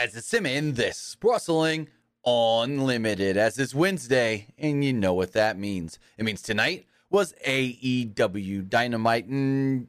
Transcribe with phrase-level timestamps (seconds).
[0.00, 1.88] guys, it's Sim in this Wrestling
[2.24, 5.98] Unlimited as it's Wednesday, and you know what that means.
[6.16, 9.88] It means tonight was AEW Dynamite, and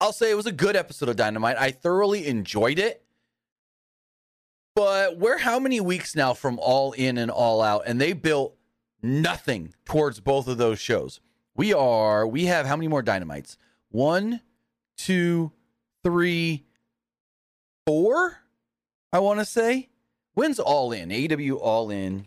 [0.00, 1.56] I'll say it was a good episode of Dynamite.
[1.58, 3.02] I thoroughly enjoyed it.
[4.76, 8.54] But we're how many weeks now from All In and All Out, and they built
[9.02, 11.18] nothing towards both of those shows.
[11.56, 13.56] We are, we have how many more Dynamites?
[13.88, 14.42] One,
[14.96, 15.50] two,
[16.04, 16.66] three,
[17.84, 18.45] four,
[19.12, 19.88] I want to say.
[20.34, 21.08] When's All In?
[21.08, 22.26] AEW All In.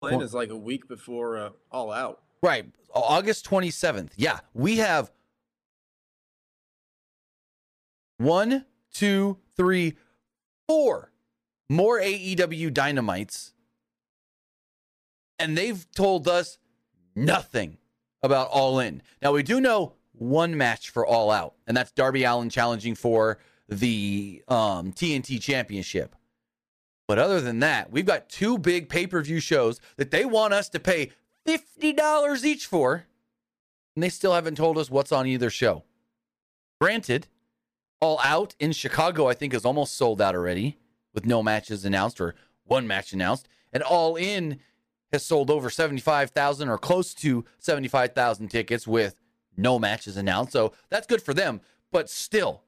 [0.00, 2.20] Plan is like a week before uh, All Out.
[2.42, 2.66] Right.
[2.94, 4.10] August 27th.
[4.16, 4.40] Yeah.
[4.52, 5.10] We have
[8.18, 9.96] one, two, three,
[10.68, 11.10] four
[11.68, 13.52] more AEW Dynamites.
[15.38, 16.58] And they've told us
[17.16, 17.78] nothing
[18.22, 19.02] about All In.
[19.20, 23.38] Now, we do know one match for All Out, and that's Darby Allin challenging for
[23.68, 26.14] the um, TNT Championship.
[27.06, 30.54] But other than that, we've got two big pay per view shows that they want
[30.54, 31.12] us to pay
[31.46, 33.04] $50 each for,
[33.94, 35.84] and they still haven't told us what's on either show.
[36.80, 37.28] Granted,
[38.00, 40.78] All Out in Chicago, I think, is almost sold out already
[41.12, 43.48] with no matches announced or one match announced.
[43.72, 44.58] And All In
[45.12, 49.14] has sold over 75,000 or close to 75,000 tickets with
[49.56, 50.52] no matches announced.
[50.52, 51.60] So that's good for them.
[51.92, 52.63] But still,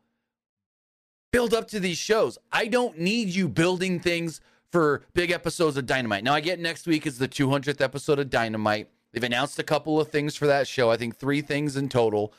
[1.32, 2.38] build up to these shows.
[2.52, 6.24] I don't need you building things for big episodes of Dynamite.
[6.24, 8.88] Now, I get next week is the 200th episode of Dynamite.
[9.12, 10.90] They've announced a couple of things for that show.
[10.90, 12.32] I think three things in total.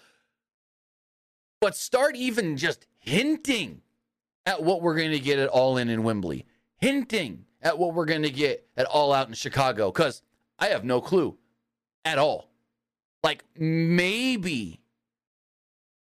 [1.59, 3.81] But start even just hinting
[4.45, 6.45] at what we're going to get at All In in Wembley,
[6.77, 10.21] hinting at what we're going to get at All Out in Chicago, because
[10.59, 11.37] I have no clue
[12.05, 12.49] at all.
[13.23, 14.79] Like maybe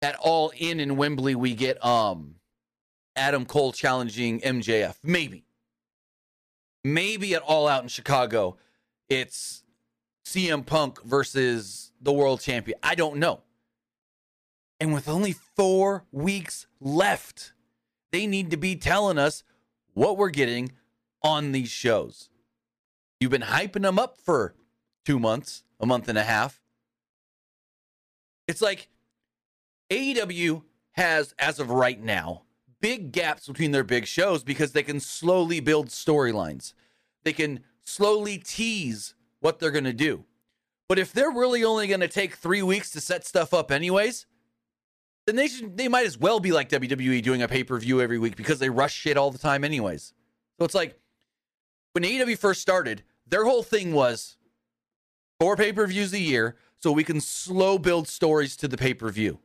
[0.01, 2.35] at All In in Wembley we get um
[3.15, 4.95] Adam Cole challenging MJF.
[5.03, 5.45] Maybe.
[6.83, 8.57] Maybe at All Out in Chicago,
[9.09, 9.63] it's
[10.25, 12.77] CM Punk versus the world champion.
[12.83, 13.41] I don't know.
[14.79, 17.53] And with only four weeks left,
[18.11, 19.43] they need to be telling us
[19.93, 20.71] what we're getting
[21.23, 22.29] on these shows.
[23.19, 24.53] You've been hyping them up for
[25.05, 26.61] two months, a month and a half.
[28.47, 28.89] It's like
[29.89, 32.43] AEW has, as of right now,
[32.81, 36.73] big gaps between their big shows because they can slowly build storylines.
[37.23, 40.25] They can slowly tease what they're going to do.
[40.87, 44.27] But if they're really only going to take three weeks to set stuff up, anyways,
[45.25, 48.01] then they should they might as well be like WWE doing a pay per view
[48.01, 50.13] every week because they rush shit all the time, anyways.
[50.59, 50.99] So it's like
[51.93, 54.37] when AEW first started, their whole thing was
[55.39, 58.93] four pay per views a year, so we can slow build stories to the pay
[58.93, 59.39] per view.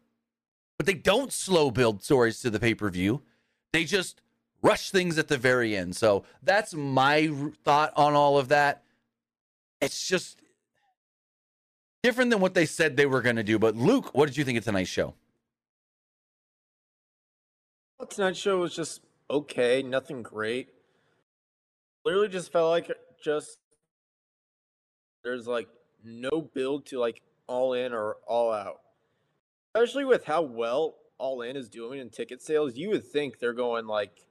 [0.81, 3.21] But they don't slow build stories to the pay per view.
[3.71, 4.23] They just
[4.63, 5.95] rush things at the very end.
[5.95, 7.31] So that's my
[7.67, 8.83] thought on all of that.
[9.83, 10.41] It's just
[12.03, 13.59] different than what they said they were going to do.
[13.59, 15.13] But Luke, what did you think of tonight's show?
[17.99, 20.71] Well, tonight's show was just okay, nothing great.
[22.07, 22.91] Literally just felt like
[23.23, 23.59] just
[25.25, 25.69] there's like
[26.03, 28.81] no build to like all in or all out.
[29.75, 33.53] Especially with how well all in is doing in ticket sales, you would think they're
[33.53, 34.27] going like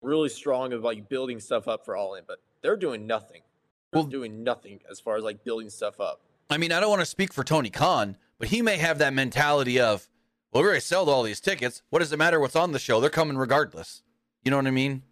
[0.00, 3.42] really strong of like building stuff up for all in, but they're doing nothing.
[3.90, 6.20] They're well, doing nothing as far as like building stuff up.
[6.50, 9.12] I mean, I don't want to speak for Tony Khan, but he may have that
[9.12, 10.08] mentality of,
[10.52, 11.82] well, we already sold all these tickets.
[11.90, 13.00] What does it matter what's on the show?
[13.00, 14.02] They're coming regardless.
[14.44, 15.02] You know what I mean?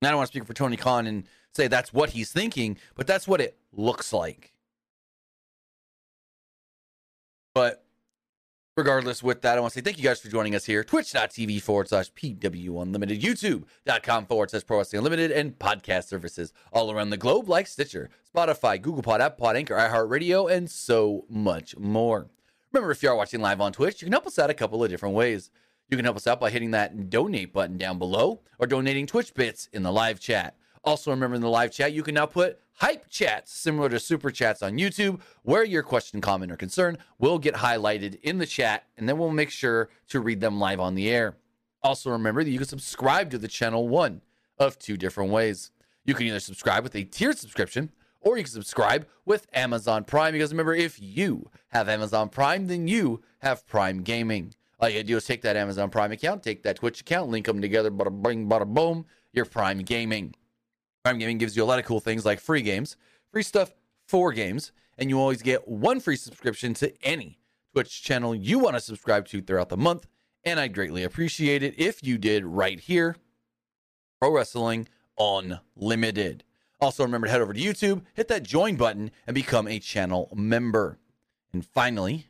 [0.00, 1.24] And I don't want to speak for Tony Khan and
[1.54, 4.52] say that's what he's thinking, but that's what it looks like.
[7.54, 7.85] But
[8.76, 10.84] regardless, with that, I want to say thank you guys for joining us here.
[10.84, 16.92] Twitch.tv forward slash PW Unlimited, YouTube.com forward slash Pro Wrestling Unlimited, and podcast services all
[16.92, 21.76] around the globe like Stitcher, Spotify, Google Pod, App Pod, Anchor, iHeartRadio, and so much
[21.76, 22.28] more.
[22.72, 24.84] Remember, if you are watching live on Twitch, you can help us out a couple
[24.84, 25.50] of different ways.
[25.88, 29.32] You can help us out by hitting that donate button down below or donating Twitch
[29.32, 30.56] bits in the live chat.
[30.84, 34.30] Also, remember in the live chat, you can now put hype chats similar to super
[34.30, 38.84] chats on YouTube, where your question, comment, or concern will get highlighted in the chat,
[38.96, 41.36] and then we'll make sure to read them live on the air.
[41.82, 44.22] Also, remember that you can subscribe to the channel one
[44.58, 45.70] of two different ways.
[46.04, 47.90] You can either subscribe with a tiered subscription,
[48.20, 50.32] or you can subscribe with Amazon Prime.
[50.32, 54.54] Because remember, if you have Amazon Prime, then you have Prime Gaming.
[54.78, 57.46] All you gotta do is take that Amazon Prime account, take that Twitch account, link
[57.46, 60.34] them together, bada bing, bada boom, your Prime Gaming.
[61.06, 62.96] Prime Gaming gives you a lot of cool things like free games,
[63.30, 63.72] free stuff
[64.08, 67.38] for games, and you always get one free subscription to any
[67.72, 70.08] Twitch channel you want to subscribe to throughout the month.
[70.42, 73.14] And I'd greatly appreciate it if you did right here.
[74.20, 76.42] Pro Wrestling Unlimited.
[76.80, 80.28] Also, remember to head over to YouTube, hit that join button, and become a channel
[80.34, 80.98] member.
[81.52, 82.26] And finally,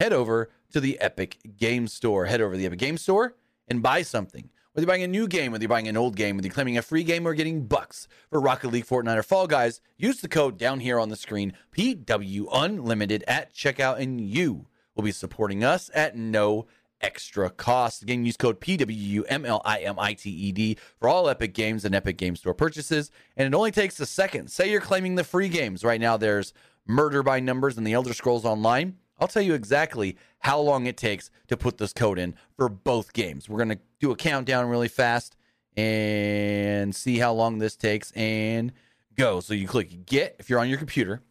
[0.00, 2.26] head over to the Epic Game Store.
[2.26, 3.36] Head over to the Epic Game Store
[3.68, 4.50] and buy something.
[4.78, 6.78] Whether you're buying a new game, whether you're buying an old game, whether you're claiming
[6.78, 10.28] a free game or getting bucks for Rocket League, Fortnite, or Fall Guys, use the
[10.28, 15.64] code down here on the screen, PW Unlimited at checkout, and you will be supporting
[15.64, 16.68] us at no
[17.00, 18.04] extra cost.
[18.04, 23.10] Again, use code PWUNLIMITED for all Epic Games and Epic Game Store purchases.
[23.36, 24.48] And it only takes a second.
[24.48, 25.82] Say you're claiming the free games.
[25.82, 26.52] Right now, there's
[26.86, 28.94] Murder by Numbers and the Elder Scrolls Online.
[29.18, 33.12] I'll tell you exactly how long it takes to put this code in for both
[33.12, 33.48] games.
[33.48, 35.36] We're going to do a countdown really fast
[35.76, 38.72] and see how long this takes and
[39.16, 39.40] go.
[39.40, 41.22] So you click get if you're on your computer.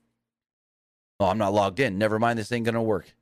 [1.19, 1.97] Oh, I'm not logged in.
[1.97, 3.15] Never mind, this ain't going to work.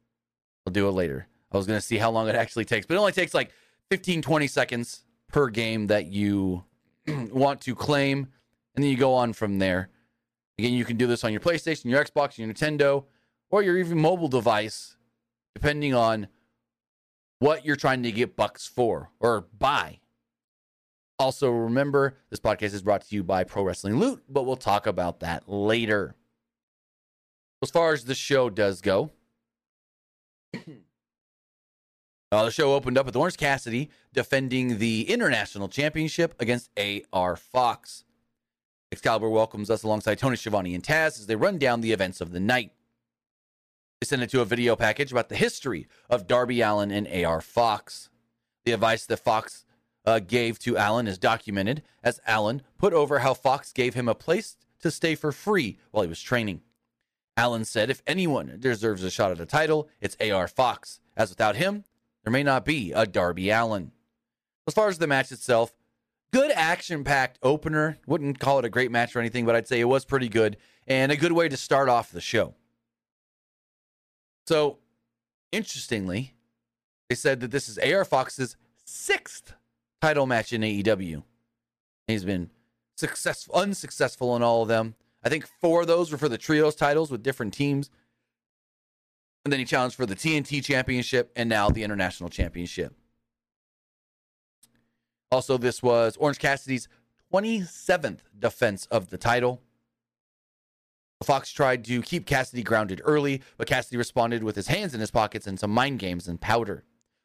[0.65, 1.27] I'll do it later.
[1.51, 3.51] I was going to see how long it actually takes, but it only takes like
[3.89, 6.63] 15, 20 seconds per game that you
[7.07, 8.27] want to claim.
[8.75, 9.89] And then you go on from there.
[10.59, 13.05] Again, you can do this on your PlayStation, your Xbox, your Nintendo,
[13.49, 14.95] or your even mobile device,
[15.53, 16.27] depending on
[17.39, 19.99] what you're trying to get bucks for or buy.
[21.17, 24.85] Also, remember this podcast is brought to you by Pro Wrestling Loot, but we'll talk
[24.85, 26.15] about that later.
[27.61, 29.11] As far as the show does go,
[30.53, 30.59] uh,
[32.31, 36.69] the show opened up with Orange Cassidy defending the International Championship against
[37.13, 38.03] AR Fox.
[38.91, 42.31] Excalibur welcomes us alongside Tony Schiavone and Taz as they run down the events of
[42.31, 42.71] the night.
[44.05, 48.09] Send it to a video package about the history of Darby Allin and AR Fox.
[48.63, 49.65] The advice that Fox
[50.05, 54.13] uh, gave to Allin is documented as Allin put over how Fox gave him a
[54.13, 56.61] place to stay for free while he was training.
[57.35, 61.55] Allin said if anyone deserves a shot at a title, it's AR Fox, as without
[61.55, 61.83] him,
[62.23, 63.91] there may not be a Darby Allin.
[64.67, 65.73] As far as the match itself,
[66.31, 67.97] good action packed opener.
[68.05, 70.57] Wouldn't call it a great match or anything, but I'd say it was pretty good
[70.87, 72.53] and a good way to start off the show.
[74.47, 74.77] So,
[75.51, 76.35] interestingly,
[77.09, 79.53] they said that this is AR Fox's sixth
[80.01, 81.23] title match in AEW.
[82.07, 82.51] He's been
[82.95, 84.95] successful, unsuccessful in all of them.
[85.23, 87.89] I think four of those were for the trios titles with different teams.
[89.43, 92.93] And then he challenged for the TNT Championship and now the International Championship.
[95.31, 96.87] Also, this was Orange Cassidy's
[97.33, 99.61] 27th defense of the title.
[101.23, 105.11] Fox tried to keep Cassidy grounded early, but Cassidy responded with his hands in his
[105.11, 106.83] pockets and some mind games and powder,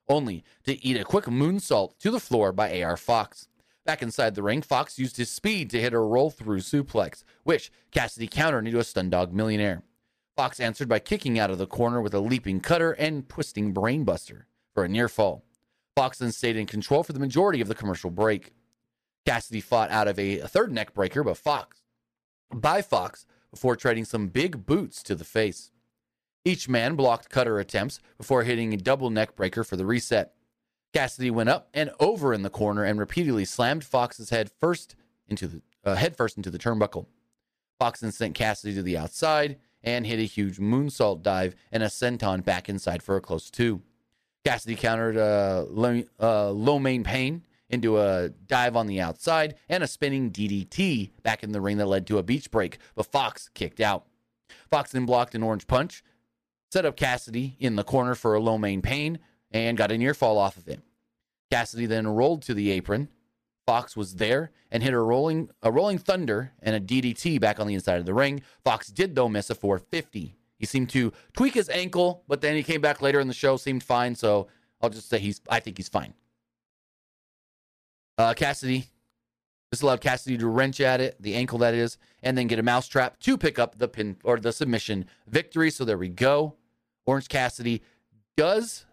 [0.08, 3.48] only to eat a quick moonsault to the floor by AR Fox.
[3.84, 7.72] Back inside the ring, Fox used his speed to hit a roll through suplex, which
[7.90, 9.82] Cassidy countered into a stun dog millionaire.
[10.36, 14.44] Fox answered by kicking out of the corner with a leaping cutter and twisting brainbuster
[14.72, 15.44] for a near fall.
[15.96, 18.52] Fox then stayed in control for the majority of the commercial break.
[19.26, 21.82] Cassidy fought out of a, third neck breaker, but Fox
[22.52, 25.70] by Fox before trading some big boots to the face.
[26.44, 30.32] Each man blocked cutter attempts before hitting a double neck breaker for the reset.
[30.92, 34.96] Cassidy went up and over in the corner and repeatedly slammed Fox's head first
[35.28, 37.06] into the uh, head first into the turnbuckle.
[37.78, 41.86] Fox then sent Cassidy to the outside and hit a huge moonsault dive and a
[41.86, 43.80] senton back inside for a close two.
[44.44, 45.64] Cassidy countered uh,
[46.20, 51.42] uh, Lo Mein Pain into a dive on the outside and a spinning DDT back
[51.42, 54.06] in the ring that led to a beach break, but Fox kicked out.
[54.68, 56.02] Fox then blocked an orange punch,
[56.70, 59.18] set up Cassidy in the corner for a Lo Mein Pain,
[59.50, 60.82] and got a near fall off of him.
[61.50, 63.08] Cassidy then rolled to the apron.
[63.66, 67.66] Fox was there and hit a rolling a rolling thunder and a DDT back on
[67.66, 68.42] the inside of the ring.
[68.64, 70.34] Fox did though miss a 450.
[70.58, 73.56] He seemed to tweak his ankle, but then he came back later in the show,
[73.56, 74.14] seemed fine.
[74.14, 74.48] So
[74.80, 76.14] I'll just say he's I think he's fine.
[78.20, 78.84] Uh, Cassidy.
[79.72, 82.62] This allowed Cassidy to wrench at it, the ankle that is, and then get a
[82.62, 85.70] mousetrap to pick up the pin or the submission victory.
[85.70, 86.56] So there we go.
[87.06, 87.82] Orange Cassidy
[88.36, 88.84] does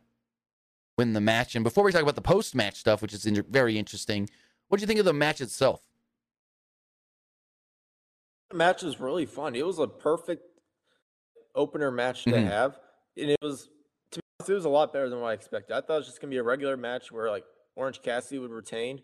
[0.98, 1.56] win the match.
[1.56, 4.30] And before we talk about the post match stuff, which is in- very interesting,
[4.70, 5.82] what do you think of the match itself?
[8.52, 9.56] The match was really fun.
[9.56, 10.44] It was a perfect
[11.54, 12.46] opener match to Mhm.
[12.46, 12.80] have,
[13.18, 13.68] and it was
[14.12, 15.76] to be honest, it was a lot better than what I expected.
[15.76, 17.44] I thought it was just gonna be a regular match where like
[17.76, 19.04] Orange Cassidy would retain.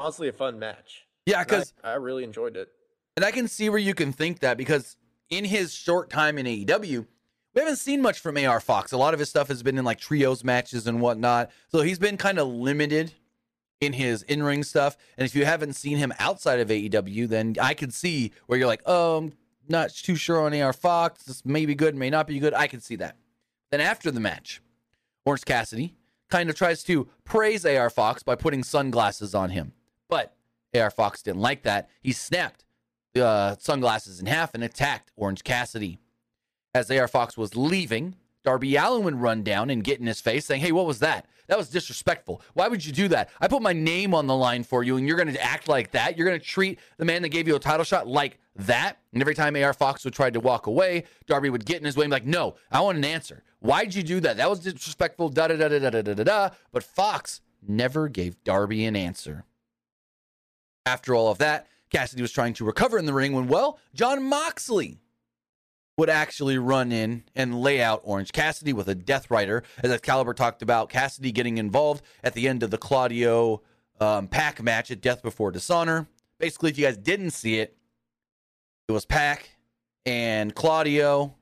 [0.00, 1.06] Honestly, a fun match.
[1.26, 2.68] Yeah, And I- because I, really enjoyed it.
[3.16, 4.96] and I can see where you can think that because
[5.28, 7.06] in his short time in AEW,
[7.54, 8.92] we haven't seen much from AR Fox.
[8.92, 11.50] A lot of his stuff has been in like trios matches and whatnot.
[11.68, 13.12] So he's been kind of limited
[13.80, 14.96] in his in ring stuff.
[15.18, 18.68] And if you haven't seen him outside of AEW, then I could see where you're
[18.68, 19.32] like, oh, I'm
[19.68, 21.24] not too sure on AR Fox.
[21.24, 22.54] This may be good, may not be good.
[22.54, 23.16] I can see that.
[23.70, 24.62] Then after the match,
[25.26, 25.94] Orange Cassidy
[26.30, 29.72] kind of tries to praise AR Fox by putting sunglasses on him.
[30.74, 31.88] AR Fox didn't like that.
[32.02, 32.64] He snapped
[33.14, 35.98] the uh, sunglasses in half and attacked Orange Cassidy.
[36.74, 40.46] As AR Fox was leaving, Darby Allin would run down and get in his face
[40.46, 41.26] saying, Hey, what was that?
[41.48, 42.42] That was disrespectful.
[42.54, 43.28] Why would you do that?
[43.40, 45.90] I put my name on the line for you and you're going to act like
[45.90, 46.16] that.
[46.16, 48.98] You're going to treat the man that gave you a title shot like that.
[49.12, 51.96] And every time AR Fox would try to walk away, Darby would get in his
[51.96, 53.42] way and be like, No, I want an answer.
[53.58, 54.36] Why'd you do that?
[54.36, 55.28] That was disrespectful.
[55.28, 56.50] Da da da da da da da da.
[56.70, 59.44] But Fox never gave Darby an answer.
[60.90, 64.24] After all of that, Cassidy was trying to recover in the ring when, well, Jon
[64.24, 64.98] Moxley
[65.96, 69.62] would actually run in and lay out Orange Cassidy with a Death Rider.
[69.84, 73.62] As Excalibur talked about, Cassidy getting involved at the end of the Claudio
[74.00, 76.08] um, Pac match at Death Before Dishonor.
[76.40, 77.76] Basically, if you guys didn't see it,
[78.88, 79.50] it was Pac
[80.04, 81.36] and Claudio.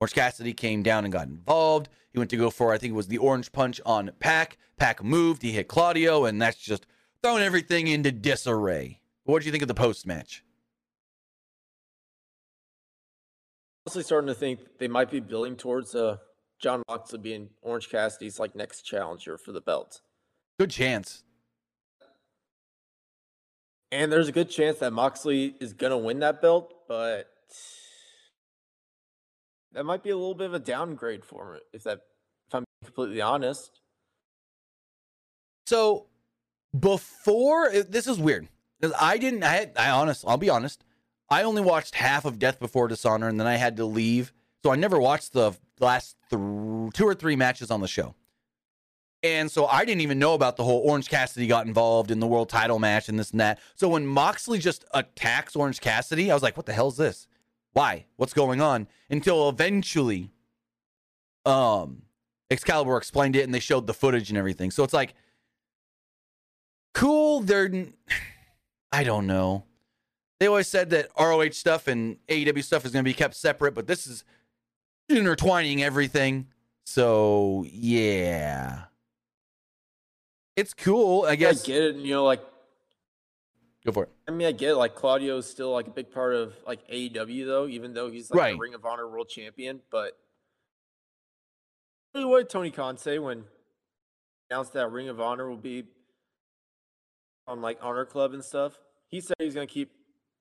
[0.00, 1.90] Orange Cassidy came down and got involved.
[2.10, 4.56] He went to go for, I think it was the Orange Punch on Pac.
[4.78, 5.42] Pac moved.
[5.42, 6.86] He hit Claudio, and that's just
[7.22, 9.00] throwing everything into disarray.
[9.24, 10.42] What did you think of the post match?
[13.86, 16.18] Honestly, starting to think they might be building towards uh,
[16.58, 20.00] Jon Moxley being Orange Cassidy's like next challenger for the belt.
[20.58, 21.22] Good chance.
[23.90, 27.30] And there's a good chance that Moxley is gonna win that belt, but
[29.72, 32.00] that might be a little bit of a downgrade for him if that
[32.48, 33.80] if I'm completely honest.
[35.66, 36.06] So
[36.78, 38.48] before this is weird
[38.80, 39.44] because I didn't.
[39.44, 40.24] I, I honest.
[40.26, 40.84] I'll be honest.
[41.30, 44.32] I only watched half of Death Before Dishonor, and then I had to leave,
[44.62, 46.40] so I never watched the last th-
[46.94, 48.14] two or three matches on the show.
[49.22, 52.26] And so I didn't even know about the whole Orange Cassidy got involved in the
[52.26, 53.58] world title match and this and that.
[53.74, 57.26] So when Moxley just attacks Orange Cassidy, I was like, what the hell is this?
[57.72, 58.06] Why?
[58.16, 58.86] What's going on?
[59.10, 60.30] Until eventually
[61.44, 62.02] um
[62.50, 64.70] Excalibur explained it and they showed the footage and everything.
[64.70, 65.14] So it's like
[66.94, 67.86] cool, they're
[68.90, 69.64] I don't know.
[70.40, 73.74] They always said that ROH stuff and AEW stuff is going to be kept separate,
[73.74, 74.24] but this is
[75.08, 76.46] intertwining everything.
[76.86, 78.84] So, yeah.
[80.56, 81.64] It's cool, I guess.
[81.64, 81.94] I get it.
[81.96, 82.40] And, you know, like,
[83.84, 84.10] go for it.
[84.28, 84.76] I mean, I get it.
[84.76, 88.30] Like, Claudio is still like a big part of like AEW, though, even though he's
[88.30, 88.52] like right.
[88.54, 89.80] the Ring of Honor World Champion.
[89.90, 90.12] But
[92.12, 93.44] what did Tony Khan say when
[94.50, 95.84] announced that Ring of Honor will be
[97.48, 98.78] on like Honor Club and stuff?
[99.08, 99.90] He said he's going to keep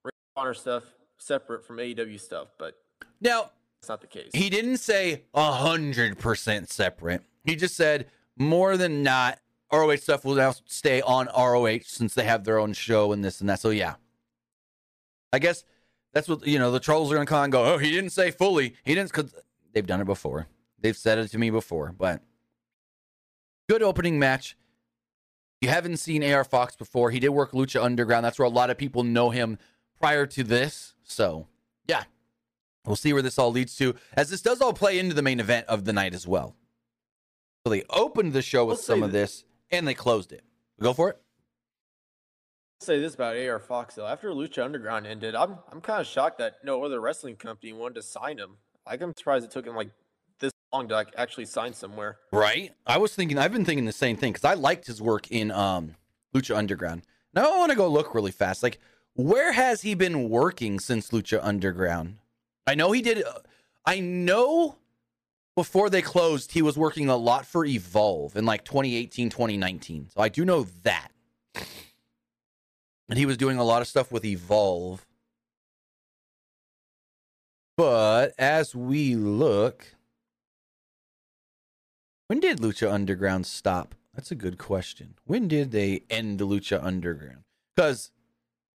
[0.04, 0.84] Ring Honor stuff
[1.18, 2.76] separate from AEW stuff, but
[3.22, 4.30] now it's not the case.
[4.34, 7.24] He didn't say a hundred percent separate.
[7.44, 9.40] He just said more than not,
[9.72, 13.42] ROH stuff will now stay on ROH since they have their own show and this
[13.42, 13.60] and that.
[13.60, 13.96] So yeah,
[15.34, 15.64] I guess
[16.14, 16.72] that's what you know.
[16.72, 17.74] The trolls are gonna come and go.
[17.74, 18.76] Oh, he didn't say fully.
[18.84, 19.36] He didn't because
[19.74, 20.48] they've done it before.
[20.80, 21.94] They've said it to me before.
[21.98, 22.22] But
[23.68, 24.56] good opening match.
[25.62, 27.10] You haven't seen AR Fox before.
[27.12, 28.24] He did work Lucha Underground.
[28.24, 29.58] That's where a lot of people know him
[30.00, 30.94] prior to this.
[31.04, 31.48] So
[31.88, 32.04] yeah,
[32.86, 33.96] we'll see where this all leads to.
[34.14, 36.56] As this does all play into the main event of the night as well.
[37.66, 40.44] So they opened the show with some of this and they closed it.
[40.80, 41.18] Go for it.
[42.80, 44.06] I'll say this about AR Fox though.
[44.06, 47.96] After Lucha Underground ended, I'm I'm kind of shocked that no other wrestling company wanted
[47.96, 48.58] to sign him.
[48.86, 49.96] Like I'm surprised it took him like this
[50.74, 52.18] long to actually sign somewhere.
[52.32, 52.72] Right.
[52.86, 53.38] I was thinking.
[53.38, 55.96] I've been thinking the same thing because I liked his work in um,
[56.36, 57.04] Lucha Underground.
[57.34, 58.64] Now I want to go look really fast.
[58.64, 58.80] Like,
[59.14, 62.18] where has he been working since Lucha Underground?
[62.66, 63.24] I know he did.
[63.24, 63.40] Uh,
[63.86, 64.78] I know
[65.56, 70.10] before they closed, he was working a lot for Evolve in like 2018, 2019.
[70.14, 71.10] So I do know that.
[73.10, 75.06] And he was doing a lot of stuff with Evolve.
[77.78, 79.96] But as we look,
[82.28, 83.96] when did Lucha Underground stop?
[84.14, 85.16] That's a good question.
[85.26, 87.44] When did they end the Lucha Underground?
[87.76, 88.12] Because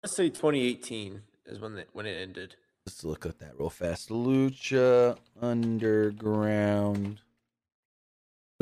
[0.02, 2.56] Let's say 2018 is when it when it ended.
[2.86, 4.08] let's look at that real fast.
[4.08, 7.20] Lucha Underground.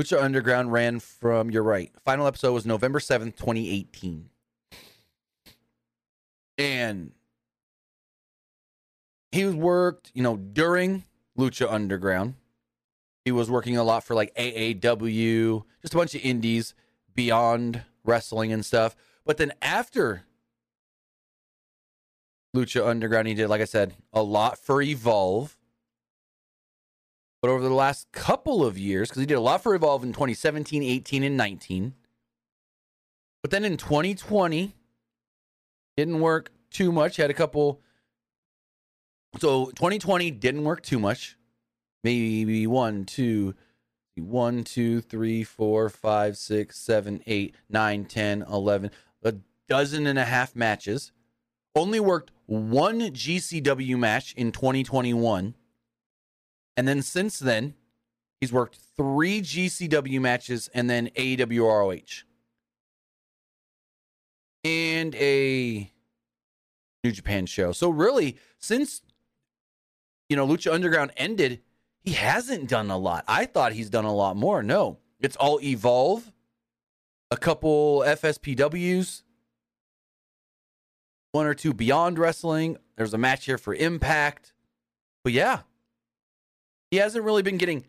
[0.00, 1.90] Lucha Underground ran from, you're right.
[2.04, 4.30] Final episode was November 7th, 2018.
[6.56, 7.12] And
[9.32, 11.02] he was worked, you know, during
[11.36, 12.34] Lucha Underground.
[13.28, 16.72] He was working a lot for like AAW, just a bunch of indies
[17.14, 18.96] beyond wrestling and stuff.
[19.26, 20.22] But then after
[22.56, 25.58] Lucha Underground, he did, like I said, a lot for Evolve.
[27.42, 30.14] But over the last couple of years, because he did a lot for Evolve in
[30.14, 31.92] 2017, 18, and 19.
[33.42, 34.74] But then in 2020,
[35.98, 37.16] didn't work too much.
[37.16, 37.82] He Had a couple.
[39.38, 41.37] So 2020 didn't work too much.
[42.04, 43.54] Maybe one, two,
[44.20, 48.90] One, two, three, four, five, six, seven, eight, nine, ten, eleven,
[49.22, 49.34] a
[49.68, 51.12] dozen and a half matches.
[51.74, 55.54] Only worked one GCW match in 2021.
[56.76, 57.74] And then since then,
[58.40, 62.24] he's worked three GCW matches and then AWROH.
[64.64, 65.92] And a
[67.04, 67.72] New Japan show.
[67.72, 69.02] So really, since
[70.28, 71.60] you know Lucha Underground ended,
[72.08, 73.22] he hasn't done a lot.
[73.28, 74.62] I thought he's done a lot more.
[74.62, 76.32] No, it's all Evolve,
[77.30, 79.24] a couple FSPWs,
[81.32, 82.78] one or two Beyond Wrestling.
[82.96, 84.54] There's a match here for Impact.
[85.22, 85.60] But yeah,
[86.90, 87.84] he hasn't really been getting.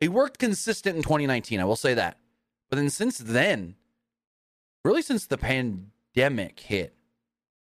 [0.00, 1.58] He worked consistent in 2019.
[1.58, 2.18] I will say that.
[2.68, 3.76] But then since then,
[4.84, 6.94] really since the pandemic hit,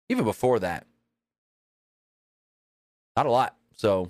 [0.09, 0.87] even before that,
[3.15, 3.55] not a lot.
[3.77, 4.09] So,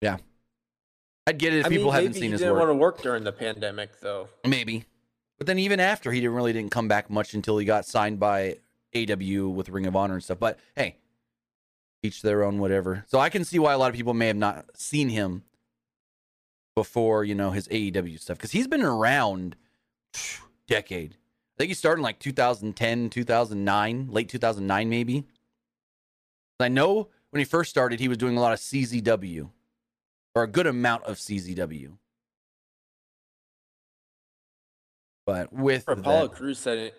[0.00, 0.16] yeah,
[1.26, 2.60] I'd get it if I people mean, haven't seen he his didn't work.
[2.60, 4.28] want to work during the pandemic, though.
[4.46, 4.84] Maybe.
[5.38, 8.18] But then even after he didn't really didn't come back much until he got signed
[8.20, 8.56] by
[8.94, 10.38] AEW with Ring of Honor and stuff.
[10.38, 10.96] But hey,
[12.02, 13.04] each their own whatever.
[13.08, 15.42] So I can see why a lot of people may have not seen him
[16.74, 19.56] before, you know, his AEW stuff cuz he's been around
[20.12, 21.12] phew, decade.
[21.14, 25.24] I think he started in like 2010, 2009, late 2009 maybe.
[26.60, 29.50] I know when he first started he was doing a lot of CZW
[30.36, 31.96] or a good amount of CZW.
[35.24, 36.94] But with Apollo that- Crews said it.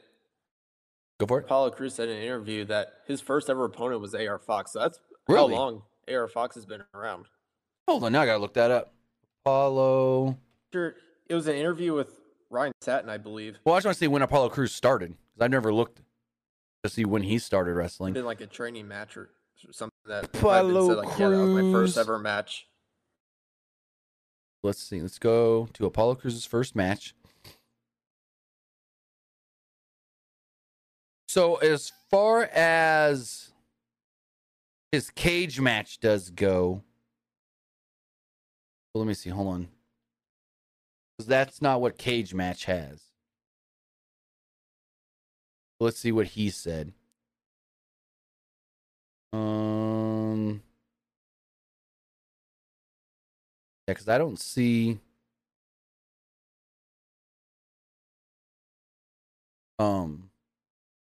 [1.20, 1.46] go for it.
[1.46, 4.74] Apollo Crews said in an interview that his first ever opponent was AR Fox.
[4.74, 5.54] So that's Really?
[5.54, 7.28] how long AR Fox has been around.
[7.88, 8.94] Hold on, now I gotta look that up.
[9.46, 10.38] Apollo.
[10.74, 10.96] Sure,
[11.28, 13.60] it was an interview with Ryan Satin, I believe.
[13.64, 16.02] Well, I just want to see when Apollo Crews started because I never looked
[16.84, 18.12] to see when he started wrestling.
[18.12, 19.30] it Been like a training match or
[19.72, 22.68] something that Apollo said, like, yeah, that was my first ever match.
[24.68, 25.02] Let's see.
[25.02, 27.16] Let's go to Apollo Crews's first match.
[31.30, 33.52] So, as far as
[34.92, 36.84] his cage match does go,
[38.94, 39.30] well, let me see.
[39.30, 39.68] Hold on.
[41.18, 43.02] Because that's not what cage match has.
[45.80, 46.92] Let's see what he said.
[49.32, 50.62] Um.
[53.88, 55.00] Yeah, because I don't see.
[59.80, 60.30] Um,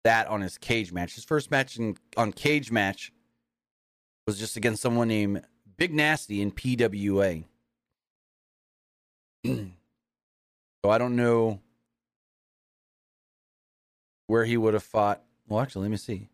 [0.05, 1.15] that on his cage match.
[1.15, 3.13] His first match in, on cage match
[4.27, 5.43] was just against someone named
[5.77, 7.45] Big Nasty in PWA.
[9.47, 9.71] so
[10.85, 11.61] I don't know
[14.27, 15.23] where he would have fought.
[15.49, 16.29] Well, actually, let me see.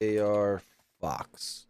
[0.00, 0.62] AR
[1.00, 1.66] Fox.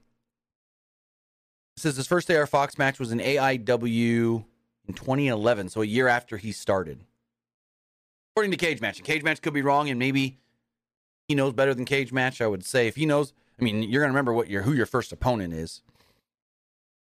[1.77, 4.45] Says his first AR Fox match was an AIW
[4.87, 7.05] in 2011, so a year after he started.
[8.33, 10.39] According to Cage Match, and Cage Match could be wrong, and maybe
[11.29, 12.41] he knows better than Cage Match.
[12.41, 14.87] I would say if he knows, I mean, you're gonna remember what your who your
[14.87, 15.83] first opponent is,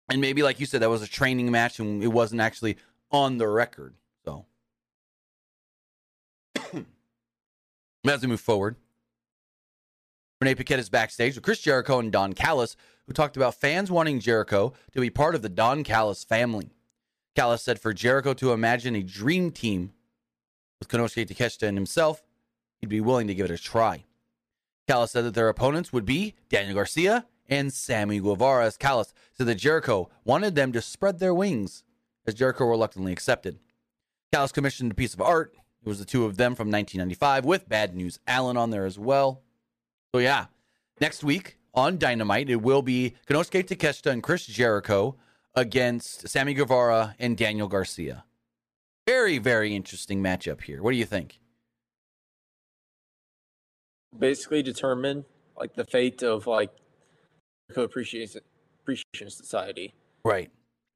[0.08, 2.76] and maybe like you said, that was a training match, and it wasn't actually
[3.10, 3.94] on the record.
[4.24, 4.46] So,
[8.04, 8.76] as we move forward,
[10.40, 12.76] Renee Paquette is backstage with Chris Jericho and Don Callis,
[13.12, 16.70] who talked about fans wanting Jericho to be part of the Don Callis family.
[17.36, 19.92] Callis said for Jericho to imagine a dream team
[20.78, 22.22] with Konosuke Takeshita and himself,
[22.80, 24.04] he'd be willing to give it a try.
[24.88, 29.46] Callis said that their opponents would be Daniel Garcia and Sammy Guevara, as Callis said
[29.46, 31.84] that Jericho wanted them to spread their wings,
[32.26, 33.58] as Jericho reluctantly accepted.
[34.32, 35.54] Callis commissioned a piece of art.
[35.84, 38.98] It was the two of them from 1995 with Bad News Allen on there as
[38.98, 39.42] well.
[40.14, 40.46] So yeah,
[40.98, 45.16] next week on Dynamite, it will be Konosuke Takeshita and Chris Jericho
[45.54, 48.24] against Sammy Guevara and Daniel Garcia.
[49.06, 50.82] Very, very interesting matchup here.
[50.82, 51.40] What do you think?
[54.18, 55.24] Basically, determine
[55.56, 56.70] like the fate of like
[57.68, 58.42] Jericho Appreciation
[58.82, 59.94] Appreciation Society.
[60.24, 60.50] Right.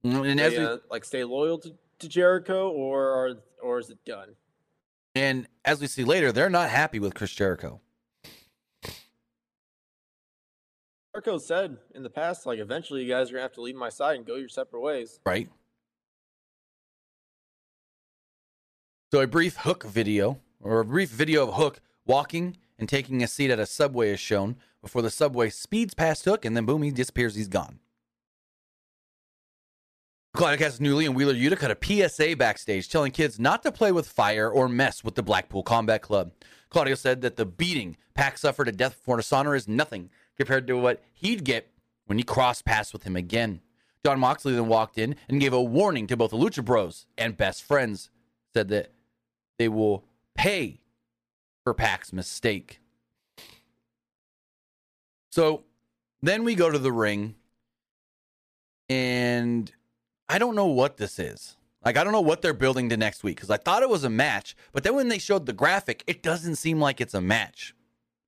[0.04, 3.90] And as They, we, uh, like stay loyal to, to Jericho, or are, or is
[3.90, 4.36] it done?
[5.14, 7.80] and as we see later, they're not happy with Chris Jericho.
[11.16, 13.88] Jericho said in the past, like eventually you guys are gonna have to leave my
[13.88, 15.18] side and go your separate ways.
[15.24, 15.48] right?
[19.10, 23.28] So a brief Hook video, or a brief video of Hook walking and taking a
[23.28, 26.82] seat at a subway is shown before the subway speeds past Hook, and then boom,
[26.82, 27.34] he disappears.
[27.34, 27.78] He's gone.
[30.34, 34.06] Claudio Castagnoli and Wheeler Yuta cut a PSA backstage telling kids not to play with
[34.06, 36.32] fire or mess with the Blackpool Combat Club.
[36.68, 40.76] Claudio said that the beating Pac suffered at Death Before Dishonor is nothing compared to
[40.76, 41.68] what he'd get
[42.06, 43.60] when he crossed paths with him again.
[44.04, 47.36] Jon Moxley then walked in and gave a warning to both the Lucha Bros and
[47.36, 48.10] Best Friends,
[48.54, 48.92] said that
[49.58, 50.80] they will pay
[51.64, 52.80] for Pac's mistake.
[55.30, 55.64] So
[56.22, 57.34] then we go to the ring,
[58.88, 59.70] and
[60.28, 61.56] I don't know what this is.
[61.84, 64.04] Like, I don't know what they're building to next week because I thought it was
[64.04, 67.20] a match, but then when they showed the graphic, it doesn't seem like it's a
[67.20, 67.74] match.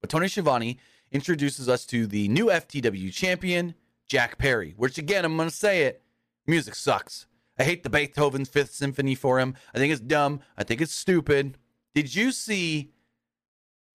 [0.00, 0.78] But Tony Schiavone
[1.12, 3.74] introduces us to the new FTW champion,
[4.08, 6.02] Jack Perry, which again, I'm going to say it
[6.46, 7.26] music sucks.
[7.58, 9.54] I hate the Beethoven's Fifth Symphony for him.
[9.74, 10.40] I think it's dumb.
[10.56, 11.58] I think it's stupid.
[11.94, 12.92] Did you see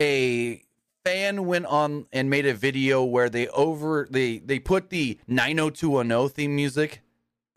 [0.02, 0.64] a
[1.06, 6.30] fan went on and made a video where they over they they put the 90210
[6.30, 7.02] theme music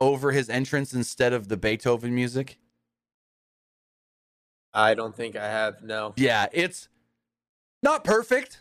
[0.01, 2.59] over his entrance instead of the Beethoven music?
[4.73, 5.83] I don't think I have.
[5.83, 6.13] No.
[6.17, 6.89] Yeah, it's
[7.83, 8.61] not perfect,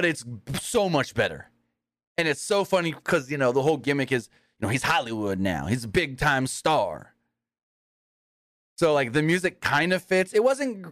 [0.00, 0.24] but it's
[0.62, 1.50] so much better.
[2.16, 5.38] And it's so funny because, you know, the whole gimmick is, you know, he's Hollywood
[5.38, 5.66] now.
[5.66, 7.12] He's a big time star.
[8.78, 10.32] So, like, the music kind of fits.
[10.32, 10.86] It wasn't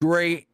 [0.00, 0.48] great,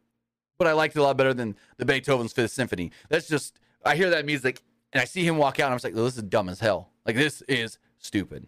[0.57, 2.91] but I liked it a lot better than the Beethoven's Fifth Symphony.
[3.07, 5.97] That's just, I hear that music and I see him walk out, and I'm like,
[5.97, 6.89] oh, this is dumb as hell.
[7.05, 8.47] Like, this is stupid.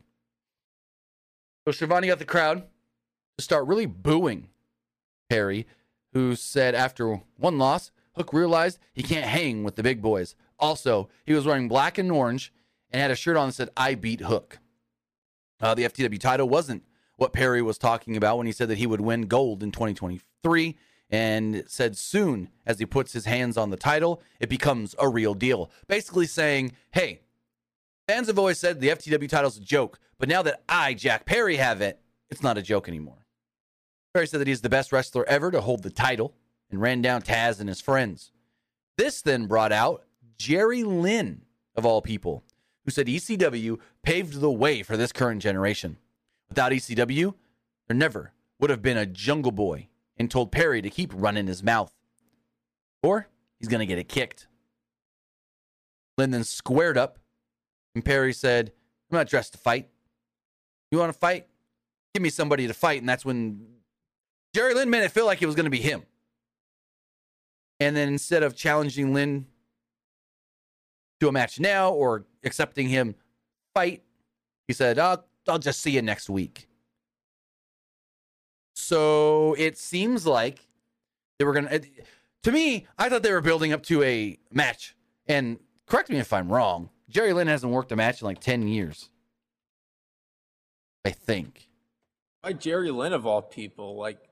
[1.66, 2.64] So Schiavone got the crowd
[3.38, 4.50] to start really booing
[5.30, 5.66] Perry,
[6.12, 10.36] who said after one loss, Hook realized he can't hang with the big boys.
[10.60, 12.52] Also, he was wearing black and orange
[12.92, 14.60] and had a shirt on that said, I beat Hook.
[15.62, 16.84] Uh, the FTW title wasn't
[17.16, 20.76] what Perry was talking about when he said that he would win gold in 2023
[21.10, 25.34] and said soon as he puts his hands on the title, it becomes a real
[25.34, 25.72] deal.
[25.88, 27.22] Basically saying, hey,
[28.06, 31.56] fans have always said the FTW title's a joke, but now that I, Jack Perry,
[31.56, 33.26] have it, it's not a joke anymore.
[34.14, 36.36] Perry said that he's the best wrestler ever to hold the title
[36.72, 38.32] and ran down Taz and his friends.
[38.98, 40.04] This then brought out
[40.38, 41.42] Jerry Lynn,
[41.76, 42.44] of all people,
[42.86, 45.98] who said ECW paved the way for this current generation.
[46.50, 47.34] Without ECW,
[47.88, 51.64] there never would have been a Jungle Boy and told Perry to keep running his
[51.64, 51.94] mouth.
[53.02, 53.28] Or
[53.58, 54.48] he's going to get it kicked.
[56.18, 57.20] Lynn then squared up,
[57.96, 58.74] and Perry said,
[59.10, 59.88] I'm not dressed to fight.
[60.92, 61.48] You want to fight?
[62.14, 63.00] Give me somebody to fight.
[63.00, 63.66] And that's when
[64.54, 66.04] Jerry Lynn made it feel like it was going to be him.
[67.80, 69.46] And then instead of challenging Lynn
[71.20, 73.16] to a match now or accepting him
[73.74, 74.04] fight,
[74.68, 76.68] he said, I'll, I'll just see you next week.
[78.76, 80.68] So it seems like
[81.38, 81.82] they were going to.
[82.44, 84.96] To me, I thought they were building up to a match.
[85.28, 86.90] And correct me if I'm wrong.
[87.10, 89.10] Jerry Lynn hasn't worked a match in like 10 years.
[91.04, 91.68] I think.
[92.42, 93.98] Why Jerry Lynn of all people?
[93.98, 94.29] Like,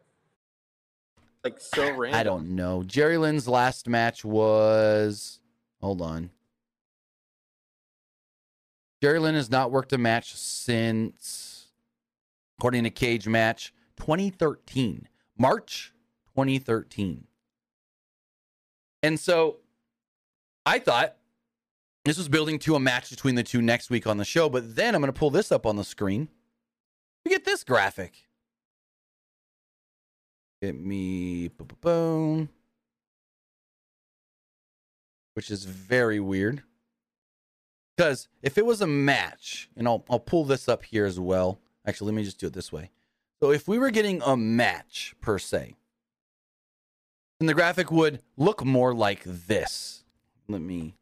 [1.44, 2.20] like so random.
[2.20, 2.84] I don't know.
[2.84, 5.40] Jerry Lynn's last match was.
[5.82, 6.32] Hold on.
[9.02, 11.68] Jerry Lynn has not worked a match since,
[12.58, 15.94] according to Cage Match, 2013, March
[16.36, 17.28] 2013.
[19.04, 19.58] And so
[20.66, 21.16] I thought
[22.06, 24.76] this was building to a match between the two next week on the show, but
[24.76, 26.30] then I'm going to pull this up on the screen.
[27.24, 28.27] We get this graphic.
[30.62, 31.50] Get me
[31.82, 32.50] boom,
[35.34, 36.64] which is very weird.
[37.96, 41.60] Because if it was a match, and I'll I'll pull this up here as well.
[41.86, 42.92] Actually, let me just do it this way.
[43.42, 45.76] So if we were getting a match per se,
[47.40, 50.04] then the graphic would look more like this.
[50.48, 50.96] Let me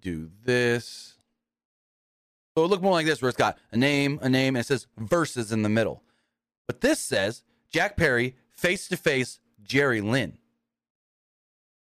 [0.00, 1.15] do this.
[2.56, 4.66] So it look more like this, where it's got a name, a name, and it
[4.66, 6.02] says verses in the middle.
[6.66, 10.38] But this says Jack Perry face to face Jerry Lynn.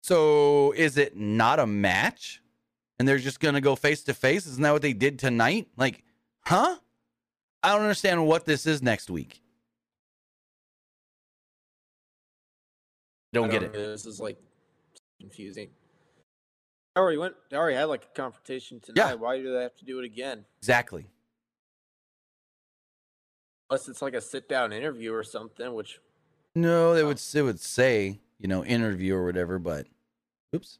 [0.01, 2.41] So is it not a match?
[2.97, 4.47] And they're just gonna go face to face?
[4.47, 5.67] Isn't that what they did tonight?
[5.75, 6.03] Like,
[6.45, 6.77] huh?
[7.61, 9.41] I don't understand what this is next week.
[13.33, 13.73] Don't, don't get it.
[13.73, 14.37] This is like
[15.19, 15.69] confusing.
[16.95, 17.35] They already went.
[17.49, 19.09] They already had like a confrontation tonight.
[19.09, 19.13] Yeah.
[19.13, 20.45] Why do they have to do it again?
[20.61, 21.07] Exactly.
[23.69, 25.99] Unless it's like a sit down interview or something, which.
[26.53, 27.21] No, they would.
[27.33, 29.87] It would say you know interview or whatever, but
[30.53, 30.79] oops.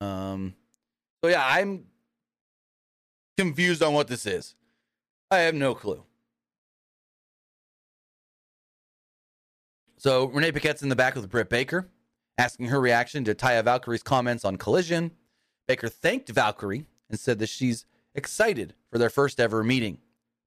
[0.00, 0.54] Um.
[1.24, 1.84] So yeah, I'm
[3.38, 4.54] confused on what this is.
[5.30, 6.04] I have no clue.
[9.96, 11.88] So Renee Paquette's in the back with Britt Baker,
[12.38, 15.12] asking her reaction to Taya Valkyrie's comments on Collision.
[15.66, 19.98] Baker thanked Valkyrie and said that she's excited for their first ever meeting,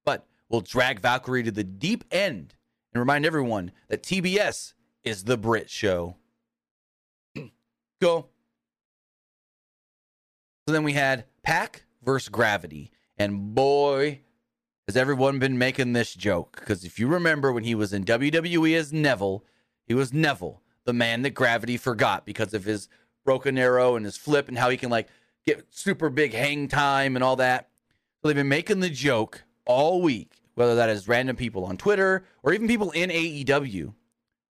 [0.06, 2.56] but will drag Valkyrie to the deep end
[2.94, 4.74] and remind everyone that TBS
[5.04, 6.16] is the Britt show.
[8.02, 8.28] Go.
[10.68, 12.92] So then we had Pac versus Gravity.
[13.18, 14.22] And boy,
[14.88, 16.58] has everyone been making this joke.
[16.60, 19.44] Because if you remember when he was in WWE as Neville,
[19.86, 22.90] he was Neville, the man that Gravity forgot because of his
[23.24, 25.08] broken arrow and his flip and how he can like
[25.46, 27.70] get super big hang time and all that.
[28.22, 32.26] So they've been making the joke all week, whether that is random people on Twitter
[32.42, 33.94] or even people in AEW,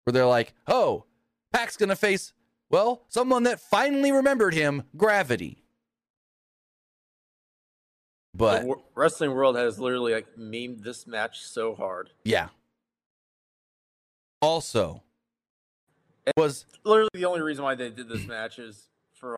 [0.03, 1.05] where they're like, oh,
[1.51, 2.33] Pac's going to face,
[2.69, 5.63] well, someone that finally remembered him, Gravity.
[8.35, 12.11] But the wrestling world has literally like memed this match so hard.
[12.23, 12.49] Yeah.
[14.39, 15.01] Also,
[16.27, 19.37] it was literally the only reason why they did this match is for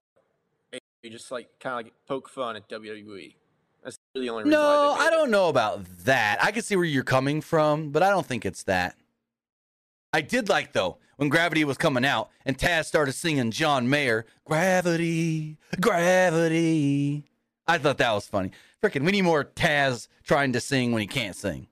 [1.06, 3.36] just like kind of like poke fun at WWE.
[3.84, 4.60] That's the only reason.
[4.60, 6.44] No, I don't know about that.
[6.44, 8.96] I can see where you're coming from, but I don't think it's that.
[10.12, 14.26] I did like though when Gravity was coming out and Taz started singing John Mayer,
[14.46, 17.24] Gravity, Gravity.
[17.68, 18.52] I thought that was funny.
[18.84, 21.68] Freaking, we need more Taz trying to sing when he can't sing.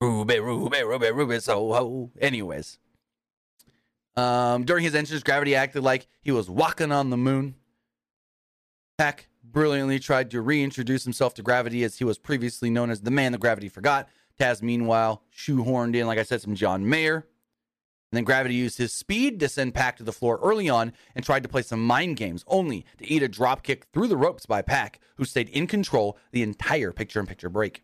[0.00, 2.10] Ruby, Ruby, Ruby, Ruby, so ho.
[2.18, 2.78] Anyways,
[4.16, 7.54] um, during his entrance, Gravity acted like he was walking on the moon.
[8.98, 13.10] Pac brilliantly tried to reintroduce himself to Gravity as he was previously known as the
[13.10, 14.08] man that Gravity forgot.
[14.38, 17.26] Taz, meanwhile, shoehorned in, like I said, some John Mayer.
[18.12, 21.24] And then Gravity used his speed to send Pac to the floor early on and
[21.24, 24.46] tried to play some mind games, only to eat a drop kick through the ropes
[24.46, 27.82] by Pac, who stayed in control the entire picture in picture break.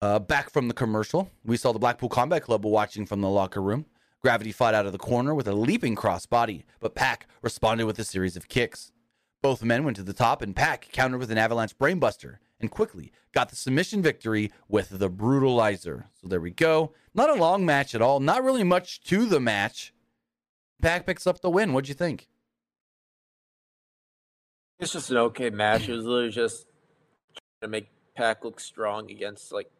[0.00, 3.60] Uh, back from the commercial, we saw the Blackpool Combat Club watching from the locker
[3.60, 3.84] room.
[4.22, 8.04] Gravity fought out of the corner with a leaping crossbody, but Pac responded with a
[8.04, 8.92] series of kicks.
[9.42, 13.10] Both men went to the top, and Pac countered with an avalanche brainbuster and quickly
[13.34, 16.04] got the submission victory with the brutalizer.
[16.20, 16.92] So there we go.
[17.14, 18.20] Not a long match at all.
[18.20, 19.92] Not really much to the match.
[20.80, 21.72] Pac picks up the win.
[21.72, 22.28] What'd you think?
[24.78, 25.88] It's just an okay match.
[25.88, 26.66] It was literally just
[27.34, 29.70] trying to make Pac look strong against like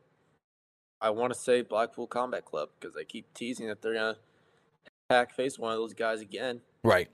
[1.00, 4.16] I want to say Blackpool Combat Club because they keep teasing that they're gonna
[5.32, 6.60] Face one of those guys again.
[6.82, 7.08] Right.